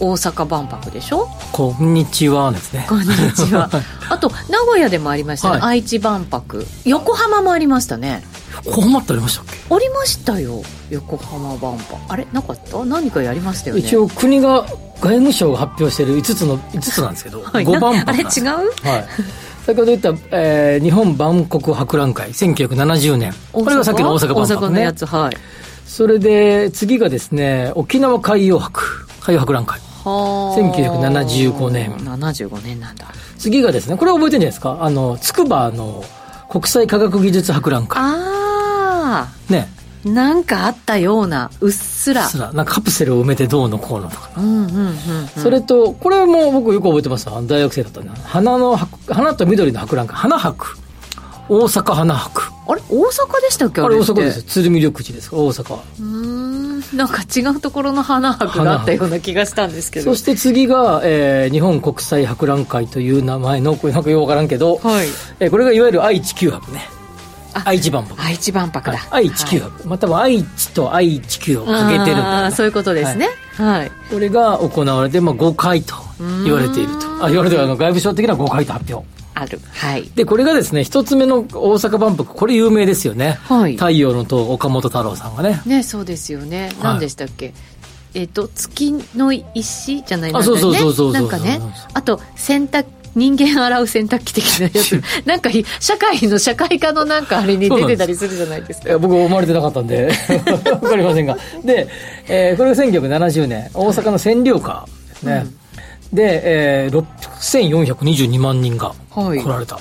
[0.00, 1.28] 大阪万博でしょ？
[1.52, 2.86] こんにちはですね。
[2.88, 3.68] こんにちは。
[4.08, 6.64] あと名古屋でもありましたね、はい、愛知万博。
[6.84, 8.22] 横浜もありましたね。
[8.64, 9.74] 横浜ってありましたっけ？
[9.74, 10.62] ありましたよ。
[10.90, 11.96] 横浜万博。
[12.08, 12.26] あれ？
[12.32, 12.84] なかった？
[12.84, 13.82] 何かやりましたよね？
[13.82, 14.66] 一応国が
[15.00, 18.10] 外務省が発表している5つの5つなんですけど、はい、5万博。
[18.10, 18.18] あれ？
[18.22, 18.44] 違う？
[18.88, 19.06] はい。
[19.66, 23.34] 先ほど言った、えー、日本万国博覧会1970年。
[23.52, 25.06] これがさっきの大阪万博、ね、大阪のやつ。
[25.06, 25.36] はい。
[25.86, 28.80] それで次がですね沖縄海洋博。
[29.20, 29.78] 海洋博覧会
[30.56, 31.92] 1975年。
[31.92, 33.06] 75年なんだ。
[33.38, 34.78] 次がですねこれ覚えてるんじゃないですか？
[34.80, 36.04] あの筑波の
[36.48, 38.00] 国際科学技術博覧会。
[38.00, 39.68] ああね。
[40.04, 42.30] なんかあったようなうっすら。
[42.32, 44.94] なんかカプセルを埋めてどうのこうのとか、うんうんうんうん、
[45.36, 48.10] それとこれも僕よく覚えてます大学生だったんで。
[48.10, 50.16] 花の花と緑の博覧会。
[50.16, 50.78] 花博。
[51.48, 52.52] 大阪花博。
[52.68, 52.82] あれ？
[52.88, 53.80] 大阪でしたっけ？
[53.80, 54.42] あれ大阪です。
[54.44, 55.34] 鶴見緑地です。
[55.34, 55.82] 大阪は。
[55.98, 56.47] うん
[56.94, 60.04] なんか違うところの花博があったような気がしたんですけど。
[60.06, 65.06] そして次が、えー、日本国際博覧会という名前のこれなんかよくわからんけど、はい。
[65.40, 66.88] えー、これがいわゆる愛知九博ね。
[67.64, 68.22] 愛知万博。
[68.22, 72.52] 愛知万博だ、はい、愛知九博、はい、または愛知と愛知九をかけてるみたいな。
[72.52, 73.28] そういうことですね。
[73.56, 75.94] はい、これが行われて、まあ、5回と
[76.44, 77.24] 言われていると。
[77.24, 77.62] あ言われてる。
[77.62, 79.60] あの外務省的な5回と発表ある。
[79.72, 80.10] はい。
[80.14, 83.38] で、これがですね、一つ目の大阪万博、これ有名ですよね。
[83.42, 83.74] はい。
[83.74, 85.60] 太陽の塔、岡本太郎さんがね。
[85.66, 86.72] ね、そうですよね。
[86.82, 87.54] 何でしたっけ、
[88.14, 90.58] えっ、と、月の石じゃないですか、ね。
[90.58, 91.60] あ、そうそうそうそうなんかね、
[91.94, 100.12] あと、洗濯人間洗う洗濯機的なやつ なんか社会の社会科のなんかあれに出てたりするじゃないですか僕生まれてなかったんで
[100.80, 101.88] 分かりませんがで、
[102.28, 105.67] えー、これが1970年大阪の占領下ですね、うん
[106.12, 109.76] で、えー、6422万人が来られた。
[109.76, 109.80] は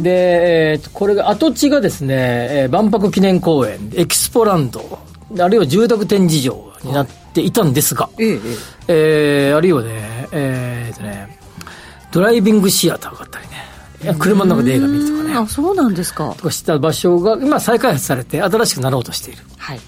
[0.00, 2.14] い、で、えー、これが跡地がですね、
[2.50, 4.98] えー、万博記念公園、エキスポランド、
[5.38, 8.40] あるいは住宅展示場になっていたんですが、ええ
[8.88, 11.38] えー、あるいはね、えーとね、
[12.10, 15.34] ドライビングシアターがあったりね、車の中で映画見るとかね。
[15.34, 16.34] あ、そうなんですか。
[16.36, 19.42] とかした場所が今再開発されて新しくなろうとしている。
[19.58, 19.80] はい。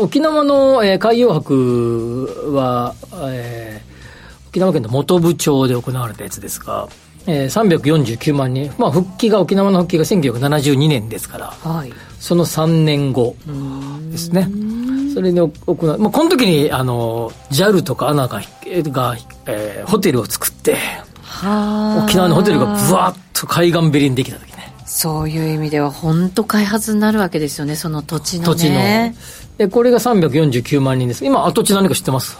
[0.00, 2.94] 沖縄の、えー、海洋博は、
[3.32, 6.88] えー、沖縄県の本部町で行われたやつですが、
[7.26, 13.36] えー、349万人、まあ、復帰が沖縄の復帰が1972年ですから、はい、その3年後
[14.10, 14.48] ですね。
[15.12, 18.40] それで行う、まあ、この時にあの JAL とか ANA が
[18.92, 20.76] が、えー、ホテルを作って
[21.40, 24.59] 沖縄のホテルがぶわっと海岸べりにできた時ね
[24.92, 29.14] そういう意味では本当開発になるわけですよねその土地の、ね、土地の
[29.56, 31.24] で、これが349万人です。
[31.24, 32.36] 今、跡地何か知ってます？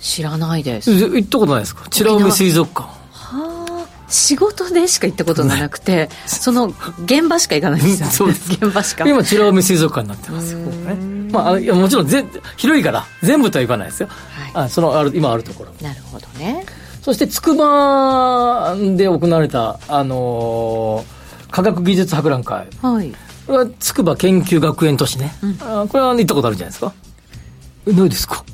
[0.00, 0.90] 知らないです。
[0.90, 1.84] 行ったことないですか？
[1.96, 2.88] 美ら海水族館。
[3.12, 4.08] はあ。
[4.08, 6.72] 仕事でしか行ったことがなくて、その
[7.04, 8.52] 現場しか行かないんですよ、そうです。
[8.52, 9.06] 現場しか。
[9.06, 10.94] 今、美ら海水族館になってますよ、ここね。
[11.30, 12.24] まあ、いやもちろんぜ
[12.56, 14.08] 広いから、全部とは行かないですよ。
[14.52, 15.72] はい、あそのある今あるところ。
[15.82, 16.64] なるほどね。
[17.02, 21.17] そして、筑波で行われた、あのー、
[21.50, 22.68] 科学技術博覧会。
[22.82, 23.10] はい。
[23.46, 26.92] これは筑波研究学園都市ね、うん、あこれは行ったことあるじゃないですか。
[27.86, 28.44] えないですか？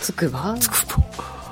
[0.00, 1.02] 筑波筑波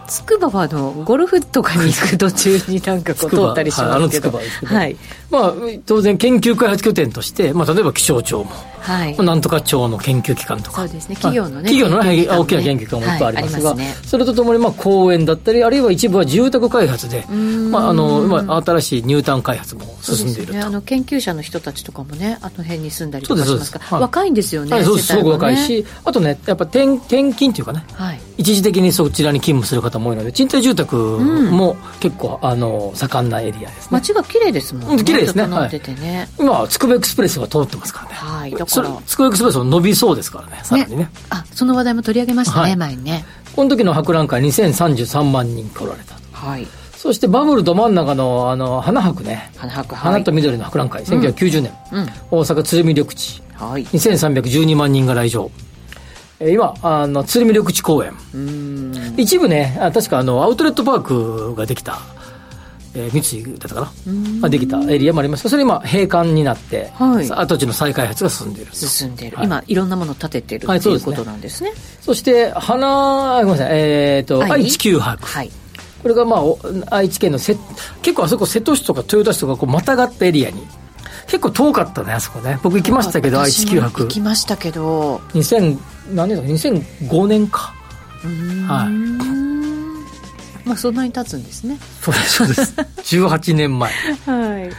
[0.09, 4.97] 筑波はあのゴルフとかに行く途中になんかこう通ったりしますけど、はい、はい、
[5.31, 5.55] まあ、
[5.87, 10.83] 当然研究開発拠点として、まあ、例えば気象庁も、はい、なんとか庁の研究機関とか。
[10.83, 11.15] そうですね。
[11.17, 23.79] 企業のね企業の、ね、大きな研究機関もいっぱいありますが、はいすね、それとともにまあ公園だったりあるいは一部は住宅開発で、まあ、あの今新しいニュータウン開発も進んでいると、ね、あの研究者の人たちとかもねあの辺に住んだりとかしますか？
[23.79, 25.15] ら、はい、若いんですよね、はい、そうす。
[25.17, 33.89] ごく若いしあとねやっぱ転転勤というかね、はい、一時的にそちらに勤務する方も多いので賃貸住宅も結構、あの盛んなエリアですね。
[33.91, 35.05] 街が綺麗ですもんね。
[35.05, 35.45] 綺麗ですね。
[35.45, 38.15] っててね、はい、今つくばエクスプレスが通ってますからね。
[38.15, 39.03] はいだから。
[39.07, 40.61] つくばエクスプレスも伸びそうですからね。
[40.63, 43.25] さらにね、ね、あその話題も取り上げましたね、はい、前にね。
[43.55, 46.17] この時の博覧会2033万人来られた。
[46.33, 46.67] はい。
[46.97, 49.51] そしてバブルど真ん中のあの花博ね。
[49.57, 55.51] 花博、はい、花と緑の博覧会1990年、うん、大阪鶴見緑地、はい、2312万人が来場
[56.41, 58.13] 今、あの、鶴見緑地公園。
[59.17, 61.99] 一部ね、確かあの、アウトレットパークができた。
[62.95, 63.75] えー、三井だったか
[64.07, 65.45] な、まあ、できたエリアもあります。
[65.45, 68.75] がそれ今閉館になって、はい、跡地の再開発が進んでいる。
[68.75, 71.73] 進んでいる、はい、今いろんなの建ててる、はい、ということなんですね。
[72.01, 73.69] そして花ごめんなさい。
[73.73, 75.51] えっ、ー、と、愛知九博、はい、
[76.03, 77.57] これがまあ愛知県のせ
[78.03, 80.67] 結構あそこ瀬戸市とか豊田市とかこうまたがったエリアに
[81.29, 82.59] 結構遠かったねあそこね。
[82.63, 84.03] 僕行きましたけど愛知九博。
[84.03, 85.19] 行きましたけど。
[85.35, 85.79] 2000
[86.15, 87.75] 何年だ？2005年か。
[88.67, 90.69] はい。
[90.69, 91.79] まあそんなに経つんですね。
[92.01, 92.75] そうですそうです。
[93.17, 93.93] 18年前。
[94.27, 94.71] はい。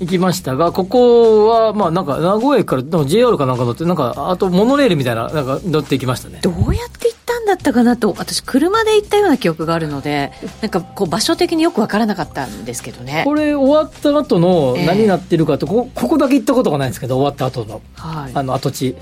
[0.00, 6.38] 行きましたが、ここは、まあなんか、名古屋駅から、JR かなんか乗って、なんか、あとモノレールみたいな、なんか乗って行きましたね。
[6.42, 7.16] どうやって行
[7.48, 10.30] だったかなと、私、車で行ったような記憶があるので、
[10.62, 13.22] なんか、こう、場所的によく分からなかったんですけどね。
[13.24, 18.96] これ、終わった後の、何になってるかと、えー、こここだけ行ったことがないんですけど、終わった後の、はい、あの、跡地。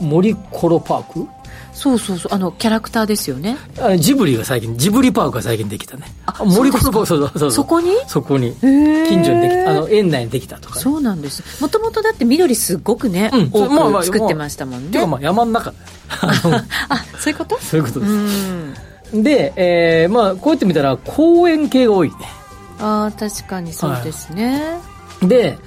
[0.00, 1.26] 森コロパーク？
[1.72, 3.56] そうそうそうあのキャラクターですよね。
[3.78, 6.04] あジブリが最近ジブリパークが最近できたね。
[6.26, 7.06] あ森コロパーク。
[7.06, 7.92] そうそうそうそこに？
[8.06, 8.54] そこに。
[8.54, 9.70] 近所にできた。
[9.70, 11.62] あの園内にできたとか、ね、そうなんです。
[11.62, 15.74] もともとだって緑すごくね、うん、多く作ってましたもんね、ていうかまあ山の中。
[16.88, 17.58] あそういうこと？
[17.60, 19.22] そういうことです。
[19.22, 22.16] で、えー、まあこうやって見たら公園系が多いね。
[22.80, 24.78] ああ確かにそうですね、
[25.20, 25.58] はい、で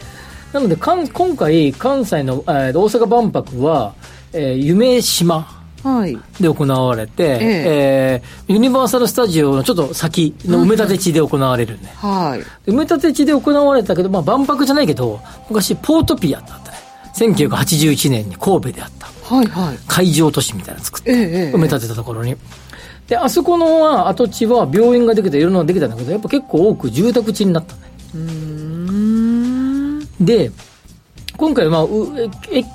[0.53, 3.93] なのでかん今回関西の、えー、大阪万博は、
[4.31, 5.45] えー、夢島
[6.39, 7.41] で行われて、はい、え。
[7.43, 16.77] えー、ユニバーサル・スタジオのちょっと先の埋め立て地で行われるね、はい、埋め立て地で行われたけど、まあ、万博じゃないけど昔ポートピアってあったね
[17.15, 21.11] 1981年に神戸であった、はいはい、海上都市みたいなの作って、
[21.53, 22.35] 埋め立てたところに。
[23.07, 27.81] であそこの跡地は病院ができていろんなのできたんだけどやっぱ結構多く住宅地になったね。
[30.21, 30.51] で
[31.35, 31.83] 今回は、まあ、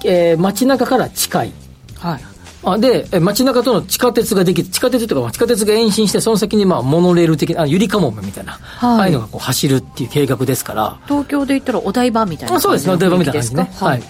[0.05, 1.53] えー、街中から近い、
[1.99, 2.21] はい、
[2.65, 10.99] あで、街中との地下鉄ができて、地下鉄とか地下鉄が延伸して、その先にまあモノレール的な、あゆりかもめみたいな、はい、ああいうのがこう走るっていう計画ですから。
[11.07, 13.71] 東京で言ったらお台場みたいなそうですね、お台場みたいな感じね。
[13.77, 14.03] はい、はい、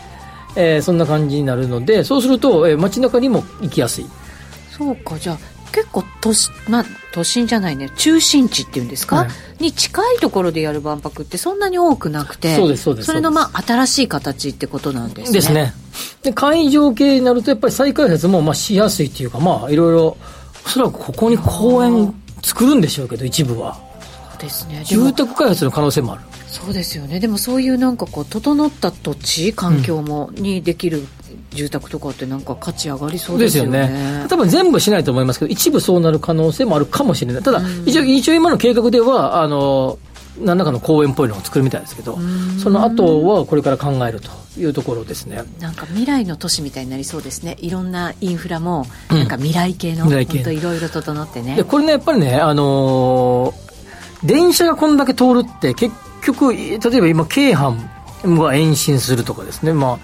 [0.56, 4.06] えー、そんな感じになるので、そうすると、えー、街中にも行きやすい。
[4.76, 5.38] そうか、じゃあ、
[5.72, 7.90] 結構都市、まあ、都心じゃないね。
[7.96, 9.26] 中心地っていうんですか、は
[9.60, 15.38] い、に近いところでやる万博ってそんなに多くなくてそうですそうですそれのまあ新しい形ってことなんですね。
[15.38, 15.72] ですね。
[16.22, 20.16] で会場系になるとやっぱり再開発もまあしやすいっていうかまあいろいろ
[20.64, 23.78] おそらくここに公園作るんでしょうけど一部は。
[24.32, 24.82] そうですね。
[24.84, 26.22] 住宅開発の可能性もある
[26.56, 31.02] そうですよねでもそういうなんかこう整った土地環境も、にできる
[31.50, 33.88] 住宅とかってなんか価値上がりそうですよね。
[33.88, 34.26] ね。
[34.28, 37.42] 多分全部しないと思いますけど、一部そうなる可能性もあるかもしれない。
[37.42, 39.98] ただ、一応、一応今の計画では、あの、
[40.40, 42.18] 何らかの公園っぽいのを作るみたいですけど、
[42.62, 45.42] その後はこれから考えるというところですね。
[45.60, 47.56] なんか未来の都市みたいになりそうですね。
[47.60, 51.56] いろんなインフラも、なんか未来系の、うん、本当いろいろ整ってね。
[51.56, 55.94] で、これね、やっぱりね、あのー、電車がこんだけ通るって結
[56.26, 59.98] 局、例えば今、京阪が延伸するとかですね、まあ、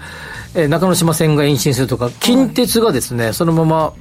[0.55, 3.93] えー、中之島線が延伸するとか、近鉄がですね、そのまま、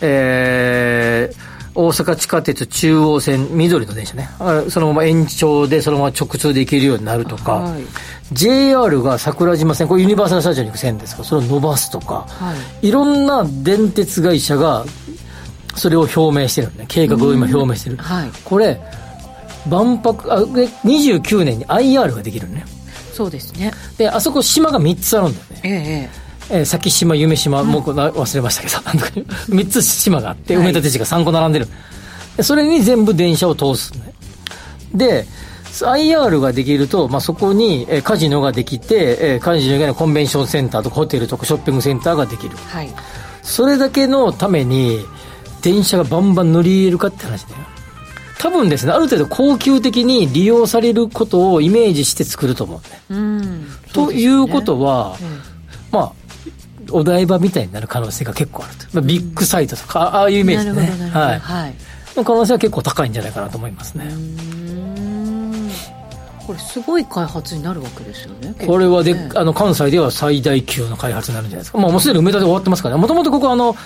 [0.00, 4.28] えー、大阪地下鉄中央線、緑の電車ね、
[4.68, 7.82] そのまま延長でそのまま直通で行けるようになるとか、はい、
[8.32, 14.84] JR が桜島線、これユニバーサルスタジオに行く線ですが、それを伸ばすとか、はい、いろんな電鉄会社が
[15.74, 17.96] それを表明してるね、計画を今表明してる。
[17.96, 18.80] はい、これ、
[19.68, 22.64] 万博、あ、29年に IR ができるね。
[23.12, 23.72] そうですね。
[23.98, 25.60] であそこ島が3つあるんだよね。
[26.50, 29.56] えええー、先島夢島、もう忘れましたけど。
[29.56, 31.68] 3 つ島があって埋め立て地が3個並んでる、
[32.36, 34.12] はい、それに全部電車を通すね。
[34.94, 35.26] で
[35.80, 42.90] IR ができると、まあ、そこに、えー、カジノができて、えー、カジノ以外のコンベンションセンターとかホテルとかショッピングセンターができる、はい、
[43.42, 45.00] それだけのために
[45.62, 47.62] 電車がバンバン乗り入れるかって話だよ
[48.42, 53.00] 多分ですね、ある程度高級的に利用されることをイメージして作ると思うね。
[53.10, 55.40] うん、ということは、うん、
[55.92, 56.12] まあ、
[56.90, 58.86] お台場みたいになる可能性が結構あると。
[58.94, 61.10] まあ、ビッグサイトとか、ああいうイメージですね。
[61.10, 61.38] はい。
[61.38, 61.74] はい。
[62.16, 64.12] の可能性は結構高いんじゃないかなと思いますね。
[66.44, 68.54] これすごい開発になるわけですよね。
[68.66, 71.78] これはで、あの関西では最大級の開発になるんじゃないですか。
[71.78, 73.00] まあもうすでに埋め立て終わってますからね。
[73.00, 73.76] もともとここあの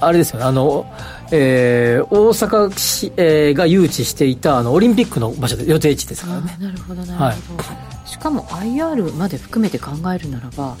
[0.00, 0.44] あれですよね。
[0.44, 0.86] あの
[1.30, 6.56] えー、大阪市、えー、が誘致していたあのオリンピックの場所で予定地ですからね。
[6.60, 10.76] なるほどなるほど、はい、しかも IR まで含めて考えるならば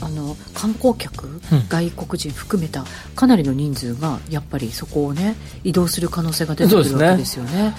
[0.00, 2.84] あの観光客、うん、外国人含めた
[3.14, 7.74] かなりの人数がやっぱりそこをね移動する可能性が出てくるわけですよね。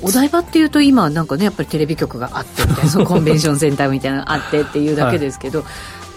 [0.00, 5.68] お台場っていうと今なんかねやっぱりテレビ局があってみたいなコンベンションセンターみたいなのがあってっていうだけですけど、はい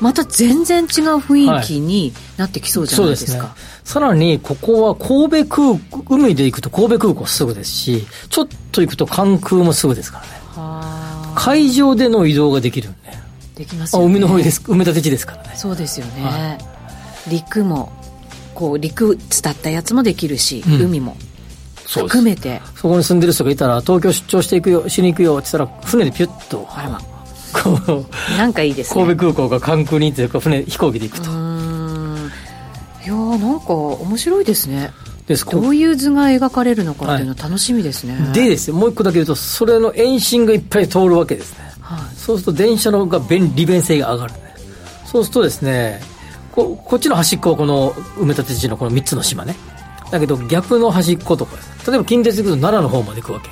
[0.02, 0.88] また全然違う
[1.18, 3.82] 雰囲気になってきそうじゃないですか、はい、すね。
[3.84, 5.78] さらにここは神戸
[6.10, 10.32] 空海で行くと神戸空港すぐですしちょっと行くと関空もすぐですからね。
[11.36, 12.97] 海上での移動ができるんで。
[13.56, 14.62] できますよ、ね、海の方です。
[14.64, 15.54] 埋め立て地ですからね。
[15.56, 16.58] そうですよね、は
[17.28, 17.91] い、陸も
[18.56, 21.16] こう陸伝ったやつもできるし、うん、海も。
[21.88, 22.62] 含めて。
[22.76, 26.68] そこに住んでる人がいたら東京出張していくよしに行くよって言ったら船でピュッと。
[26.72, 27.02] あらま
[27.52, 29.04] こうなんかいいですね。
[29.04, 31.26] 神戸空港が関空にというか船飛行機で行くと。
[31.26, 31.30] い
[33.08, 34.91] やーなんか面白いですね。
[35.28, 35.45] です。
[35.45, 44.39] どういう図が描かれるのかっていうのは楽しみですね、はい、でですもう一個だけ言うとそれの延伸がいっぱい通るわけですね、はい、そうすると電車のが便利便性が上がる、ね、
[45.06, 46.02] そうするとですね
[46.52, 49.56] ここっちの端っこはこの埋め立て地のこの3つの島ね。
[50.12, 51.56] だけど逆の端っことか
[51.88, 53.49] 例えば近鉄で行くと奈良の方まで行くわけ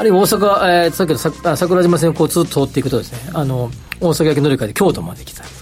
[0.00, 3.70] あるいは大阪、えー、さっきのさ桜島線をこうずっと通っていくとですねあの
[4.00, 5.56] 大阪焼き乗り換えで京都まで来たりと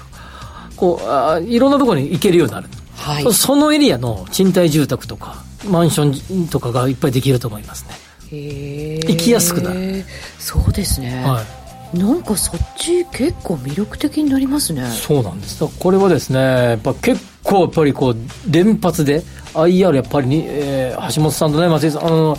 [0.76, 7.97] こうあいろんなところに行けるようになる、はい、そのエリアの賃貸住宅とかマンションとかがいっぱいできると思いますね。
[8.30, 10.05] 行きやすくなる。
[10.39, 11.43] そうですね、は
[11.93, 14.86] い、なんかそっち結構魅力的になりますね。
[14.86, 15.64] そうなんです。
[15.80, 18.16] これはですねやっぱ結構やっぱりこう
[18.49, 19.24] 連発で
[19.55, 22.39] IR やっぱりに、えー、橋本さんとね松井さんあの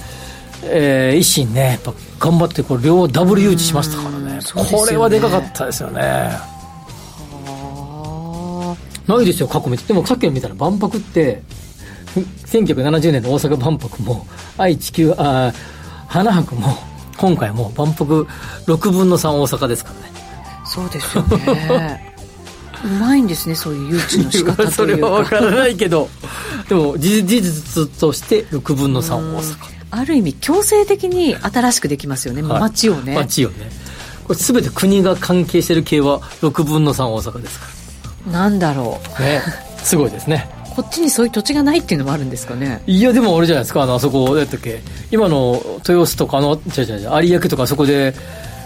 [0.63, 6.31] えー、維新ねやっぱ頑張ってこう両ダブル誘致しましたからね、ね、これはでかかったですよね。
[9.07, 11.41] ないですよ過去でもさっき見たら万博って
[12.45, 15.51] 1970年の大阪万博も愛・地球あ
[16.07, 16.75] 花博も
[17.17, 18.27] 今回も万博
[18.65, 20.11] 6分の3大阪ですからね。
[20.65, 22.05] そうですよね。
[22.85, 24.71] うまいんですねそういう誘致の仕方というか。
[24.71, 26.07] それは分からないけど。
[26.69, 33.15] でも事実として6分の3大阪ある意味強制的に新しくできますよね、はい、街をね。
[33.15, 33.69] 街をね。
[34.25, 37.65] これ全て国が関係してる系は6分の3大阪ですか
[38.27, 38.31] ら。
[38.31, 39.21] なんだろう。
[39.21, 39.41] ね。
[39.83, 40.49] すごいですね。
[40.75, 42.81] こっちにそういう土地がないっていうのもあるんですかね。
[42.85, 43.81] いやでもあれじゃないですか。
[43.81, 44.81] あのあそこだったっけ。
[45.11, 48.15] 今の豊洲とかの違う違う違う有明とかあそこで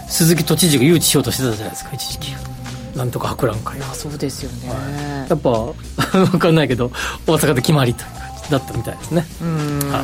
[0.08, 2.34] 鈴木都知事が誘致しようとしてたじゃないですか一時期。
[2.94, 6.92] なんとか博覧会そうですよね、はい、やっぱ 分かんないけど
[7.26, 9.24] 大阪で決まりというだったみたいですね。
[9.40, 10.02] は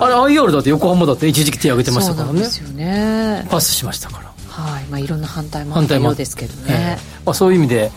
[0.00, 2.40] い、あれ IR だって横浜だって一時期手挙げてましたからね。
[2.40, 3.46] ですよね。
[3.50, 4.32] パスしましたから。
[4.48, 4.84] はい。
[4.84, 7.90] まあいろんな反対もあったようですけどね、えー、まあ、そういう意味で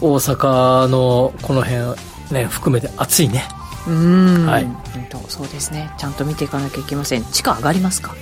[0.00, 1.96] 大阪のこの辺
[2.32, 3.44] ね含めて暑いね。
[3.86, 4.46] うん。
[4.46, 4.66] はい。
[5.28, 5.90] そうですね。
[5.98, 7.24] ちゃんと見ていかなきゃいけません。
[7.24, 8.14] 地価上がりますか？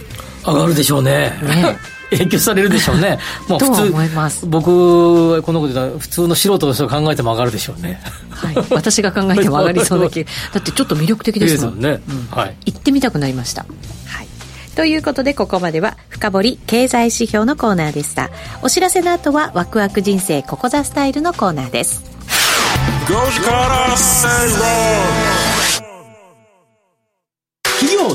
[0.47, 1.77] 上がるでしょうねね
[2.11, 3.19] 影響されるでしょうね。
[3.49, 8.01] もう普通、僕、このことで普通の素人の人が考えても上がるでしょうね。
[8.31, 8.55] はい。
[8.71, 10.25] 私が考えても上がりそうな気
[10.55, 12.01] だってちょっと魅力的ですもんね。
[12.09, 12.57] うん、はい。
[12.67, 13.67] 行ってみたくなりました。
[14.07, 14.29] はい。
[14.77, 18.31] ということで、ここまでは、深掘経済指標のコーナーでした。
[18.63, 22.05] お知らせの後は、ワクワク人生ここザスタイルのコーナーです。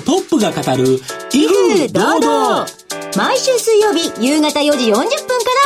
[0.01, 0.99] トップが語る、
[1.33, 2.65] 威風堂々
[3.15, 5.07] 毎週水曜日夕方4時40分か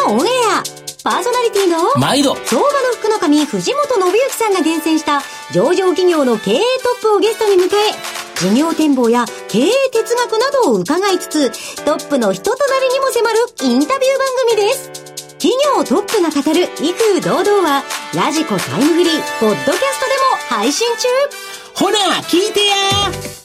[0.08, 0.64] らオンエア。
[1.04, 2.68] パーソナリティの毎度相場の
[2.98, 5.22] 福の神藤本信之さんが厳選した
[5.54, 14.90] 上場企業の経営トップをゲストに迎え、事業展望や経営哲学などを伺いつつ、トップの人となりにも迫るインタビュー番組です。
[15.38, 17.84] 企業トップが語る威風堂々は、
[18.16, 21.08] ラジコタイムフリー、ポッドキャストでも配信中
[21.76, 23.45] ほら、聞いてや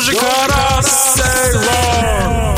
[0.00, 1.22] 5時から正
[1.52, 2.56] 論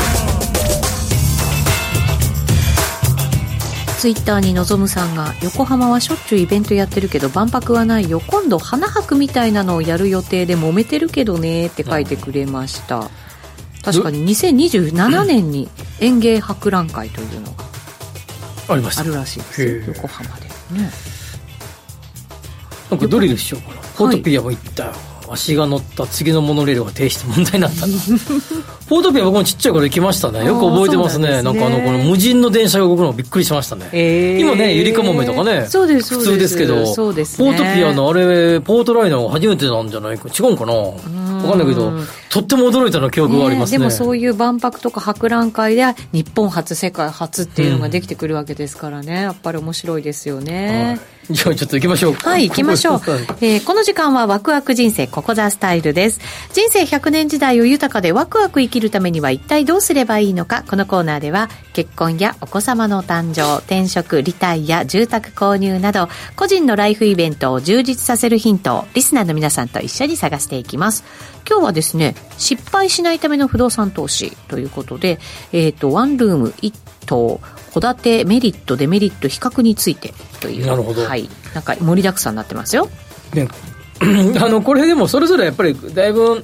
[3.99, 13.09] ツイッターにのぞむさんが横浜はしょっちゅうイベントやってるけど万博はないよ今度花博みたいなのをやる予定で揉めてるけどねって書いてくれました。
[13.83, 15.67] 確かに2027年に
[15.99, 17.65] 園芸博覧会というのが
[18.69, 19.01] ありました。
[19.01, 20.45] あるらしいです横浜で。
[20.45, 20.89] ね。
[22.89, 24.85] なんかドリルしようかな、フォトピアも行った。
[24.85, 24.93] よ、
[25.33, 27.85] 足が乗った次のモノレールが停止して問題になった
[28.89, 30.45] ポ ートピア僕もちっちゃい頃行きましたね。
[30.45, 31.41] よく覚えてますね。
[31.41, 40.73] なんかあのこの無人の電車が動くのびっくりしましたね、えー、今ねゆりかもめとかねそうです普通ですけどそうです、ね、ポートピアのあれポートライナーが初めてなんじゃないか違うんかな？
[41.43, 41.91] 分かんないけど
[42.29, 53.01] とっても驚いたの記憶がありますね、ね、でもそういう万博とか博覧会で日本初世界初っていうのができてくるわけですからね、やっぱり面白いですよね、はいじゃあちょっと行きましょうはい行きましょう、
[53.39, 56.19] えー、この時間はワクワク人生ここザスタイルです。
[56.51, 60.63] 人生100年時代を豊かでワクワク生きるためには一体どうすればいいのか。
[60.69, 71.05] このコーナーでは結婚やお子様の誕生転職リタイア住宅購入など個人のライフイベントを充実させるヒントをリスナーの皆さんと一緒に探していきます。
[71.49, 75.19] 今日はですね失敗しないための不動産投資ということで、
[75.53, 77.39] えっ、ー、とワンルーム1棟
[77.73, 82.89] 戸建てメリットデメリット比較についてというなるほど、はい、なんか盛りだくさんになってますよ、
[83.33, 83.47] ね、
[84.39, 86.43] あのこれでもそれぞれやっぱりだいぶ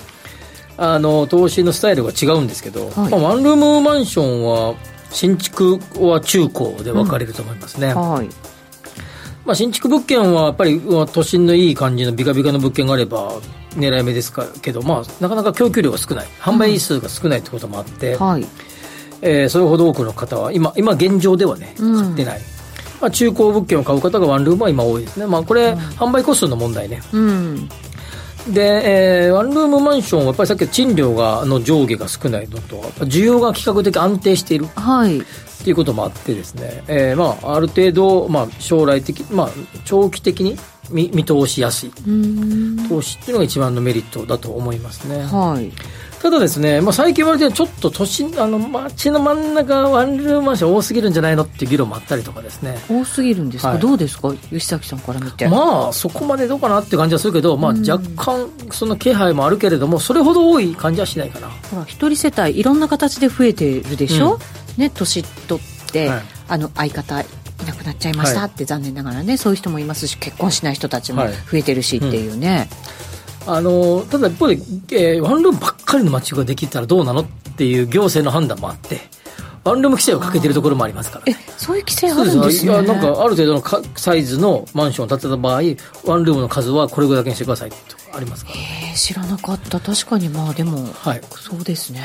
[0.78, 4.76] あの投資のスタイルが違うんですけど、はい、まあ、ワンルームマンションは
[5.12, 8.30] 新築は中古で分かれると思いますね、うんはい、
[9.46, 10.82] まあ、新築物件はやっぱり
[11.12, 13.34] 都心のいい感じのビカビカの物件があれば
[13.76, 16.28] 狙い目ですけど、まあ、なかなか供給量が少ない。
[16.40, 18.46] 販売数が少ないってこともあって、うんはい
[19.22, 22.44] えー、それほど多くの方は今今現状ではね買ってない、うん、
[23.02, 27.70] まあ、中古物件を買う方がワンルームは今多いですね、まあ、これ、うん、販売コストの問題ね、うん、
[28.50, 35.24] で、えー、ワンルームマンションはやっぱりさっき賃料がの上下が少ないのと需要が比較的安定している、はい、っ
[35.64, 39.50] ていうこともあってですね、えーまあ、ある程度、まあ、将来的、まあ、
[39.86, 40.58] 長期的に
[40.90, 41.92] 見見通しやすい。
[42.90, 45.22] 投資っていうのが一番のメリットだと思いますね。
[45.24, 45.72] はい
[46.22, 52.78] ただですね、まあ、最近言われてるちょっと都心あの街の真ん中ワンルームマンション多すぎるんじゃないのっていう議論もあったりとかですね。
[52.90, 54.34] 多すぎるんですか、はい、どうですか？
[54.34, 55.48] 吉崎さんから見て。
[55.48, 61.48] まあそこまでどうかなっていう感じはするけど、まあ、若干その気配もあるけれどもそれほど多い感じはしないかな。
[61.48, 64.40] ほら一人世帯いろんな形で増えてるでしょ、うん、
[64.78, 67.26] ね年取って、はい、あの相方い
[67.66, 72.68] なくなっちゃいましたって残念ながらね、そういう人もいますし結婚しない人たちも増えてるしっていうね、
[73.04, 73.09] うん
[73.46, 77.26] あのただ一方で、えー、ワンルームばっかりの街ができたらどうなのっ
[77.58, 79.02] ていう行政の判断もあって、
[79.70, 82.72] ワンルーム規制をかけてるところもありますから、ね、えそういう規制あるんですね。
[82.72, 83.64] なんかある程度の
[83.96, 85.54] サイズのマンションを建てた場合
[86.06, 87.78] ワンルームの数はこれぐらいだけにしてくださいと
[88.14, 89.80] ありますから、え知らなかった。
[89.80, 92.02] 確かにまあでも、はい、そうですね。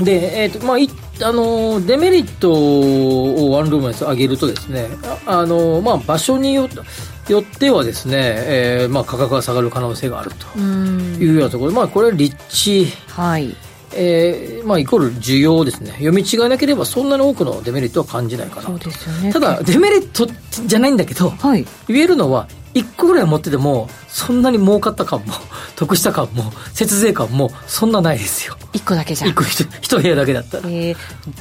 [0.00, 0.88] で、えーとまあ、い
[1.22, 4.88] あのデメリットをワンルームに上げるとですね
[5.26, 11.72] あの、まあ、場所によってよってはですね、えーまあ、価格が下がる可能性があるというようなところ。
[11.72, 13.54] まあ、これは立地、はい
[13.96, 15.90] えーまあ、イコール需要ですね。
[15.92, 20.26] 読み違いなければそんなに多くのデメリットは感じないかなそうですよ、ね、ただデメリット
[20.66, 25.32] じゃないんだけど、はい、言えるのは1個ぐらい持っててもそんなに儲かった感も
[25.76, 28.56] 得した感も節税感もそんなないですよ。
[28.72, 30.96] 1個だけじゃ1個 1, 部屋だけだったら、えー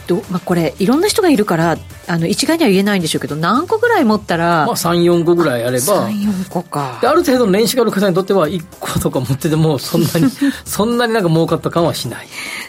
[0.07, 1.77] どまあ、これいろんな人がいるから
[2.07, 6.99] あの一概には言えないんでしょうけど何個ぐらい持ったら、まあ、34個ぐらいあれば34個か。
[7.01, 10.31] である程度の年始がある方にとっては1個とか持っててもそんなに
[10.65, 12.27] そんなになんか儲かった感はしない。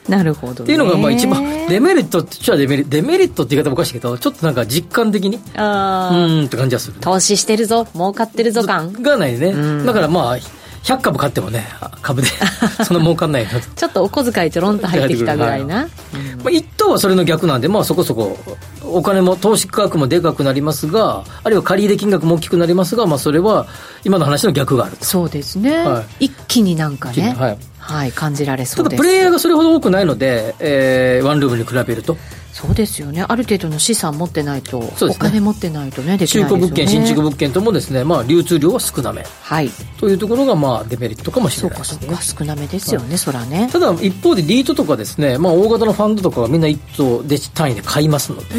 [0.09, 9.53] なるほど、ね、っていうのがまあ一番デメリットって言っちゃデメリデメリットって言い方もおかしいけどちょっとなんか実感的にあうんって感じはする、投資してるぞ儲かってるぞ感がないね、
[9.85, 10.37] だからまあ
[10.85, 11.67] 100株買ってもね
[12.03, 12.29] 株で
[12.85, 18.39] そんな儲かんないちょっとお小遣いちょろんと入ってきたぐらいな、はいうん、まあ、一等はそれの逆なんでまあそこそこ
[18.83, 23.67] お金も投資価格もでかくなりますがあるいは借入金額も大きくなりますが、まあ、それは
[24.05, 28.97] 今の話の逆があるそうですね、はい、一気になんかね、はい、はい、感じられそうです。
[28.97, 32.17] ただプレイヤーがそれほど多くないので、えー、ワンルームに比べると。
[32.55, 33.25] そうですよね。
[33.27, 36.51] ある程度の資産持ってないと、ね、お金持ってないとねできないですよね。
[36.51, 39.69] 中古物件新築物件ともですね、まあ、流通量は少なめ、はい、
[39.99, 42.01] というところが、まあ、デメリットかもしれないですね。
[42.03, 43.69] そうか少なめですよね、はい、そらね。
[43.73, 48.55] ただ一方でリートとかですね、まあ、大型のファンドとかはみんな一棟で単位で買いますので、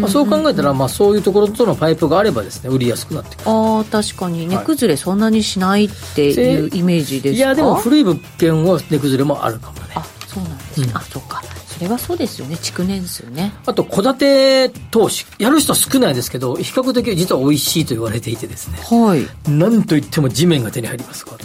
[0.00, 3.50] まあ、そう考えたら、まあ、そういうところとのパイプがあればですね売りやすくなってくる。
[3.50, 9.88] ああ確かに値崩れそんなにしないっていうイメージですか、いやでも古い物件は値崩れもあるかもね。
[9.94, 11.42] あそうなんですね、うん、あそうか。
[11.66, 12.56] それはそうですよね。
[12.56, 13.52] 築年数ね。
[13.66, 15.26] あと戸建て投資。
[15.38, 18.78] やる人は少ないですけど比較的実は美味しいと言われていてですね。
[18.78, 19.50] はい。
[19.50, 21.38] なんといっても地面が手に入りますから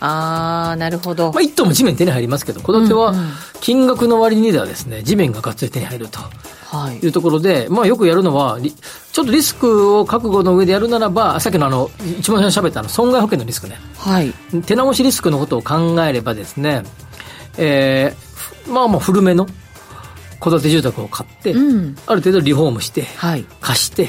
[0.00, 3.14] ああなるほど、まあ、一棟も地面手に入りますけど戸建ては
[3.60, 6.20] 金額の割にではですね地面ががっつり手に入ると。
[6.20, 6.30] は
[6.92, 8.58] い、いうところで、まあ、よくやるのは
[9.12, 14.32] ちょっとリスクを覚悟の上でやるならばさっきのあの一番最初に喋ったあの損害保険のリスクね、はい、
[14.66, 16.84] 手直しリスクのことを考えればですね、
[17.58, 19.46] えー、まあまあ古めの
[20.40, 24.08] 戸建て住宅を買って、うん、ある程度リフォームして、はい、貸して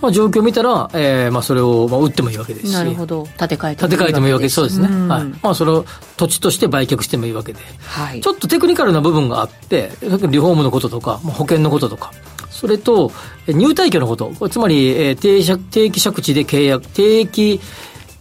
[0.00, 2.72] まあ、状況を見たら、えーまあ、それを、まあ、売ってもいいわけですし。
[2.72, 3.24] なるほど。
[3.38, 4.54] 建て替えてもいい建て替えてもいいわけです。
[4.54, 5.24] そうですね、はい。
[5.42, 5.84] まあ、それを
[6.16, 12.12] 土地として売却してもいいわけで、はい、ちょっとテクニカルな部分があってリフォームのこととか保険のこととか。
[12.50, 13.12] それと
[13.46, 14.32] 入退去のこと。
[14.48, 17.60] つまり、えー、定借定期借地で契約定期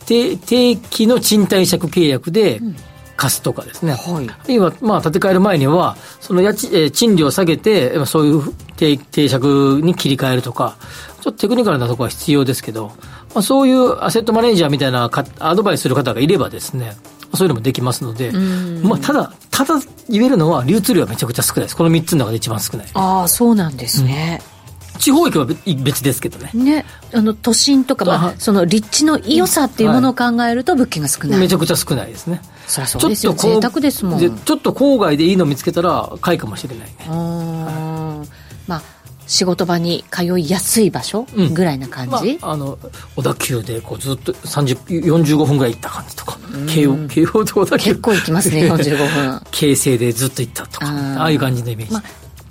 [0.05, 2.75] 定定期の賃貸借契約で、うん。
[3.17, 3.93] 貸すとかですね。
[3.93, 4.29] はい。
[4.29, 9.45] あるいは、まあ、建て替える前には、その家賃、えー、賃料を下げて、そういう定定借
[9.83, 10.77] に切り替えるとか、
[11.21, 12.93] ちょっとテクニカルなところは必要ですけど、
[13.33, 15.09] まあ、そういうアセットマネージャーみたいな
[15.39, 16.95] アドバイスする方がいればですね、
[17.33, 21.75] そういうのもできますので、まあ、ただ、ただ言えるのは、流通量はめちゃくちゃ少ないです。
[21.75, 22.87] この3つの中で一番少ない。
[22.93, 24.39] ああ、そうなんですね。
[24.51, 24.57] うん
[24.97, 26.51] 地方域は別ですけどね。
[26.53, 26.85] ね。
[27.13, 31.39] あの、都心とか、まあ、その立地の良さっていうものを考えると物件が少ない。
[31.39, 32.41] めちゃくちゃ少ないですね。
[32.67, 33.33] そりゃそうですよ。
[33.33, 34.19] 贅沢ですもん。
[34.19, 36.95] ちょっと郊外でいいの見つけたら買いかもしれないね。
[37.07, 38.27] はい、
[38.67, 38.81] まあ、
[39.27, 42.79] 仕事場に通いやすい場所ぐらいな感じ、うんまあ、あの
[43.15, 46.37] 小田急でこうずっと45分ぐらい行った感じとか。
[46.67, 47.91] 慶応慶応と小田急。
[47.91, 49.41] 結構行きますね 45分。
[49.51, 50.87] 京成でずっと行ったとか。
[51.19, 52.03] ああいう感じのイメージ、まあ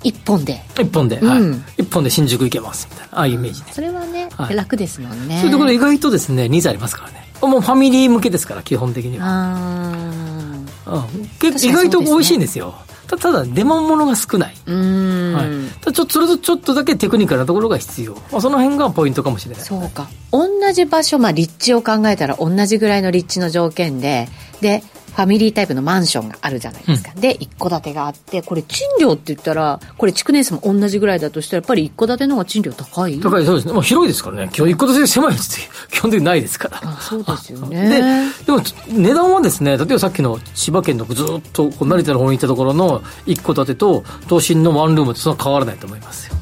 [0.03, 0.61] 一本で。
[0.79, 3.17] 一本で、うん、はい一本で新宿行けますみたいな。
[3.17, 5.37] ああいうイメージでそれはね、はい、楽ですもんね。
[5.37, 7.27] そういうところ意外とですねニーズありますからね。
[7.41, 9.25] もうファミリー向けですから基本的には。
[9.25, 10.47] あ
[10.85, 12.75] あ、うん、意外と美味しいんですよ
[13.07, 14.55] たただ出物が少ない。
[14.67, 19.63] はい、ちょそれとちょっとだけテクニカルなところが必要、まあ、その辺がポイントかもしれない。
[19.63, 20.07] そうか。
[20.31, 24.27] 同じ場所、まあ、立地を考えたら同じぐらいの立地の条件で
[24.61, 24.83] で
[25.17, 27.11] ファミリータイプのマンションがあるじゃないですか。
[27.15, 33.19] うん、で、一戸建てがあって、これ賃料って言ったら、これ築年数も同じぐらいだとしたら、やっぱり一戸建ての方が賃料高い？
[33.19, 33.73] 高い、そうですね。
[33.73, 34.49] まあ広いですからね。
[34.53, 35.43] 基本一戸建て狭いって
[35.89, 36.81] 基本的にないですから。
[36.83, 37.89] あそうですよね。
[38.45, 46.35] で、でも値段はですね、例えばさっきの千葉県のずっとこう成田の方に行ったところの一戸建てと、都心のワンルームとそんな変わらないと思いますよ。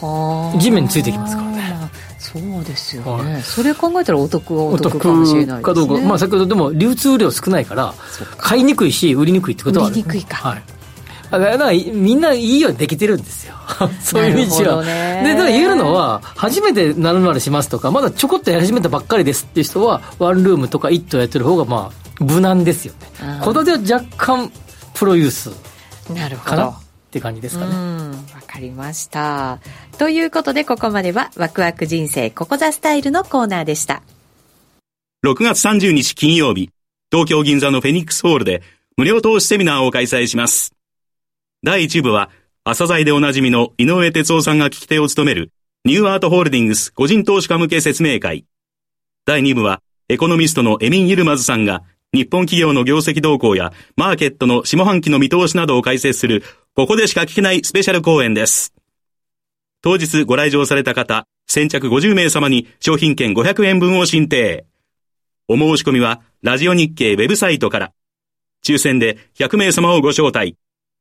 [0.00, 0.58] はあ。
[0.58, 1.47] 地面についてきますからね。
[2.32, 7.94] そうですよね、はい、それ考えたらお得はお得かもしれないです、ね、かどうか、まあ、先ほどでも流通量少ないから
[8.36, 10.62] 買いにくいし売りにくいってことはある、売りにくいか、はい。
[11.30, 13.54] だからみんないいようにできてるんですよ。
[14.02, 23.40] そういう意味はでだから言えるのは初めてなるなるしますとかまだちょこっとやり始めたばっかりですっていう人はワンルームとか一棟やってる方がまあ無難ですよね。
[23.44, 24.52] 戸建ては若干
[24.94, 25.50] プロユース
[26.12, 26.74] なるほど
[27.08, 27.72] って感じですかね。
[28.34, 29.60] わかりました。
[29.98, 34.02] ということで、ここまでは、ワクワク人生ココザスタイルのコーナーでした。
[35.24, 36.70] 6月30日金曜日、
[37.10, 38.62] 東京銀座のフェニックスホールで、
[38.98, 40.74] 無料投資セミナーを開催します。
[41.62, 42.30] 第1部は、
[42.64, 45.50] 朝鮮でおなじみの井上哲夫さんが聞き手を務める、
[45.86, 48.44] ニューアートホールディングス個人投資家向け説明会。
[49.24, 49.80] 第2部は、
[50.10, 51.82] エコノミストのエミン・ユルマズさんが、
[52.12, 56.42] 日本企業の業績動向や、マーケットの下半期の見通しなどを解説する、
[56.78, 58.72] ここでしか聞けないスペシャル公演です。
[59.82, 64.64] 当日ご来場された方、先着50名様に商品券500円分を申請。
[65.48, 67.92] お申し込みは、ラジオ日経ウェブサイトから。
[68.64, 70.56] 抽選で100名様をご招待。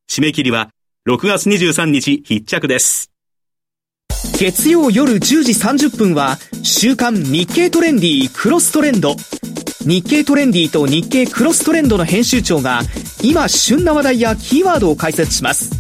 [0.10, 0.72] 締め切りは、
[1.08, 3.12] 6月23日必着です。
[4.40, 9.16] 月曜夜10時30分は、週刊日経トレンディクロストレンド。
[9.82, 12.82] 日経トレンディと日経クロストレンドの編集長が
[13.24, 15.72] 今旬な話題やキーワードを解説します。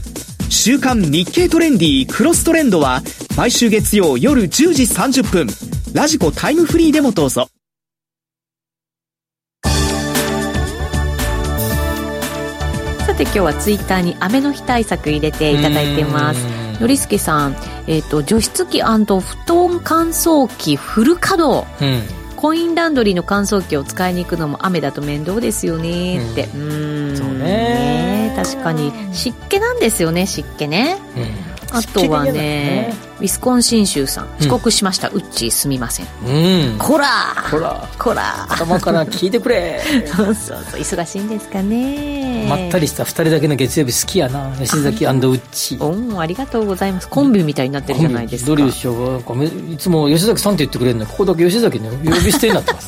[0.49, 3.01] 週刊日経トレンディクロストレンドは
[3.35, 5.47] 毎週月曜夜10時30分。
[5.93, 7.49] ラジコタイムフリーでもどうぞ。
[13.05, 16.39] さて今日はツイッターに雨の日対策入れていただいてます。
[16.79, 17.55] のりすけさん、
[17.87, 19.01] えっ、ー、と除湿機布
[19.45, 22.03] 団乾燥機フル稼働、うん。
[22.35, 26.19] コインランドリーの乾燥機を使いに行くのも雨だと面倒ですよね。
[26.33, 26.45] って。
[26.55, 27.17] うん。
[27.17, 28.31] そうね。
[28.35, 28.93] 確かに。
[29.11, 31.75] 湿気なんですよね湿気ね、うん。
[31.75, 34.27] あとはね、ね、ウィスコンシン州さん。
[34.39, 37.07] 遅刻しました、うん、ウッチーすみません、うん、こら
[37.49, 39.81] こらこら頭から聞いてくれ。
[40.05, 40.65] そうそう。
[40.71, 42.45] そう忙しいんですかね。
[42.47, 44.51] まったりした2人だけの月曜日好きやな。
[44.57, 46.15] 吉崎ウッチー。
[46.15, 47.07] おありがとうございます。
[47.07, 48.49] コンビみたいになってるじゃないですか。
[48.49, 49.43] ドリュー師匠が
[49.73, 52.87] いつも吉崎さんって言ってくれるのにここだけ吉崎の呼び捨てになってます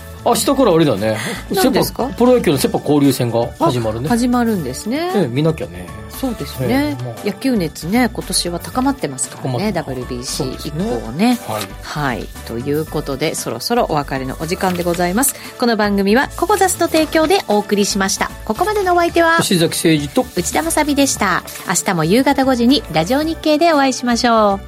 [0.24, 1.16] 明日からあれだね。
[1.54, 2.06] 何ですか？
[2.08, 4.08] プロ野球のセ・パ交流戦が始まるね。
[4.08, 5.10] 始まるんですね。
[5.14, 5.86] え見なきゃね。
[6.10, 15.34] そうですね、えー、野球熱ね今年は高まってますからね WBC 以降ね、ね、はい、はい、ということでそろそろお別れのお時間でございます。
[15.58, 18.30] この番組はココザスの提供でお送りしました。
[18.44, 21.42] ここまでのお相手は石崎誠二と内田まさでした。
[21.66, 24.60] 明日も夕方5時にラジオ日経でお会いしましょ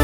[0.00, 0.03] う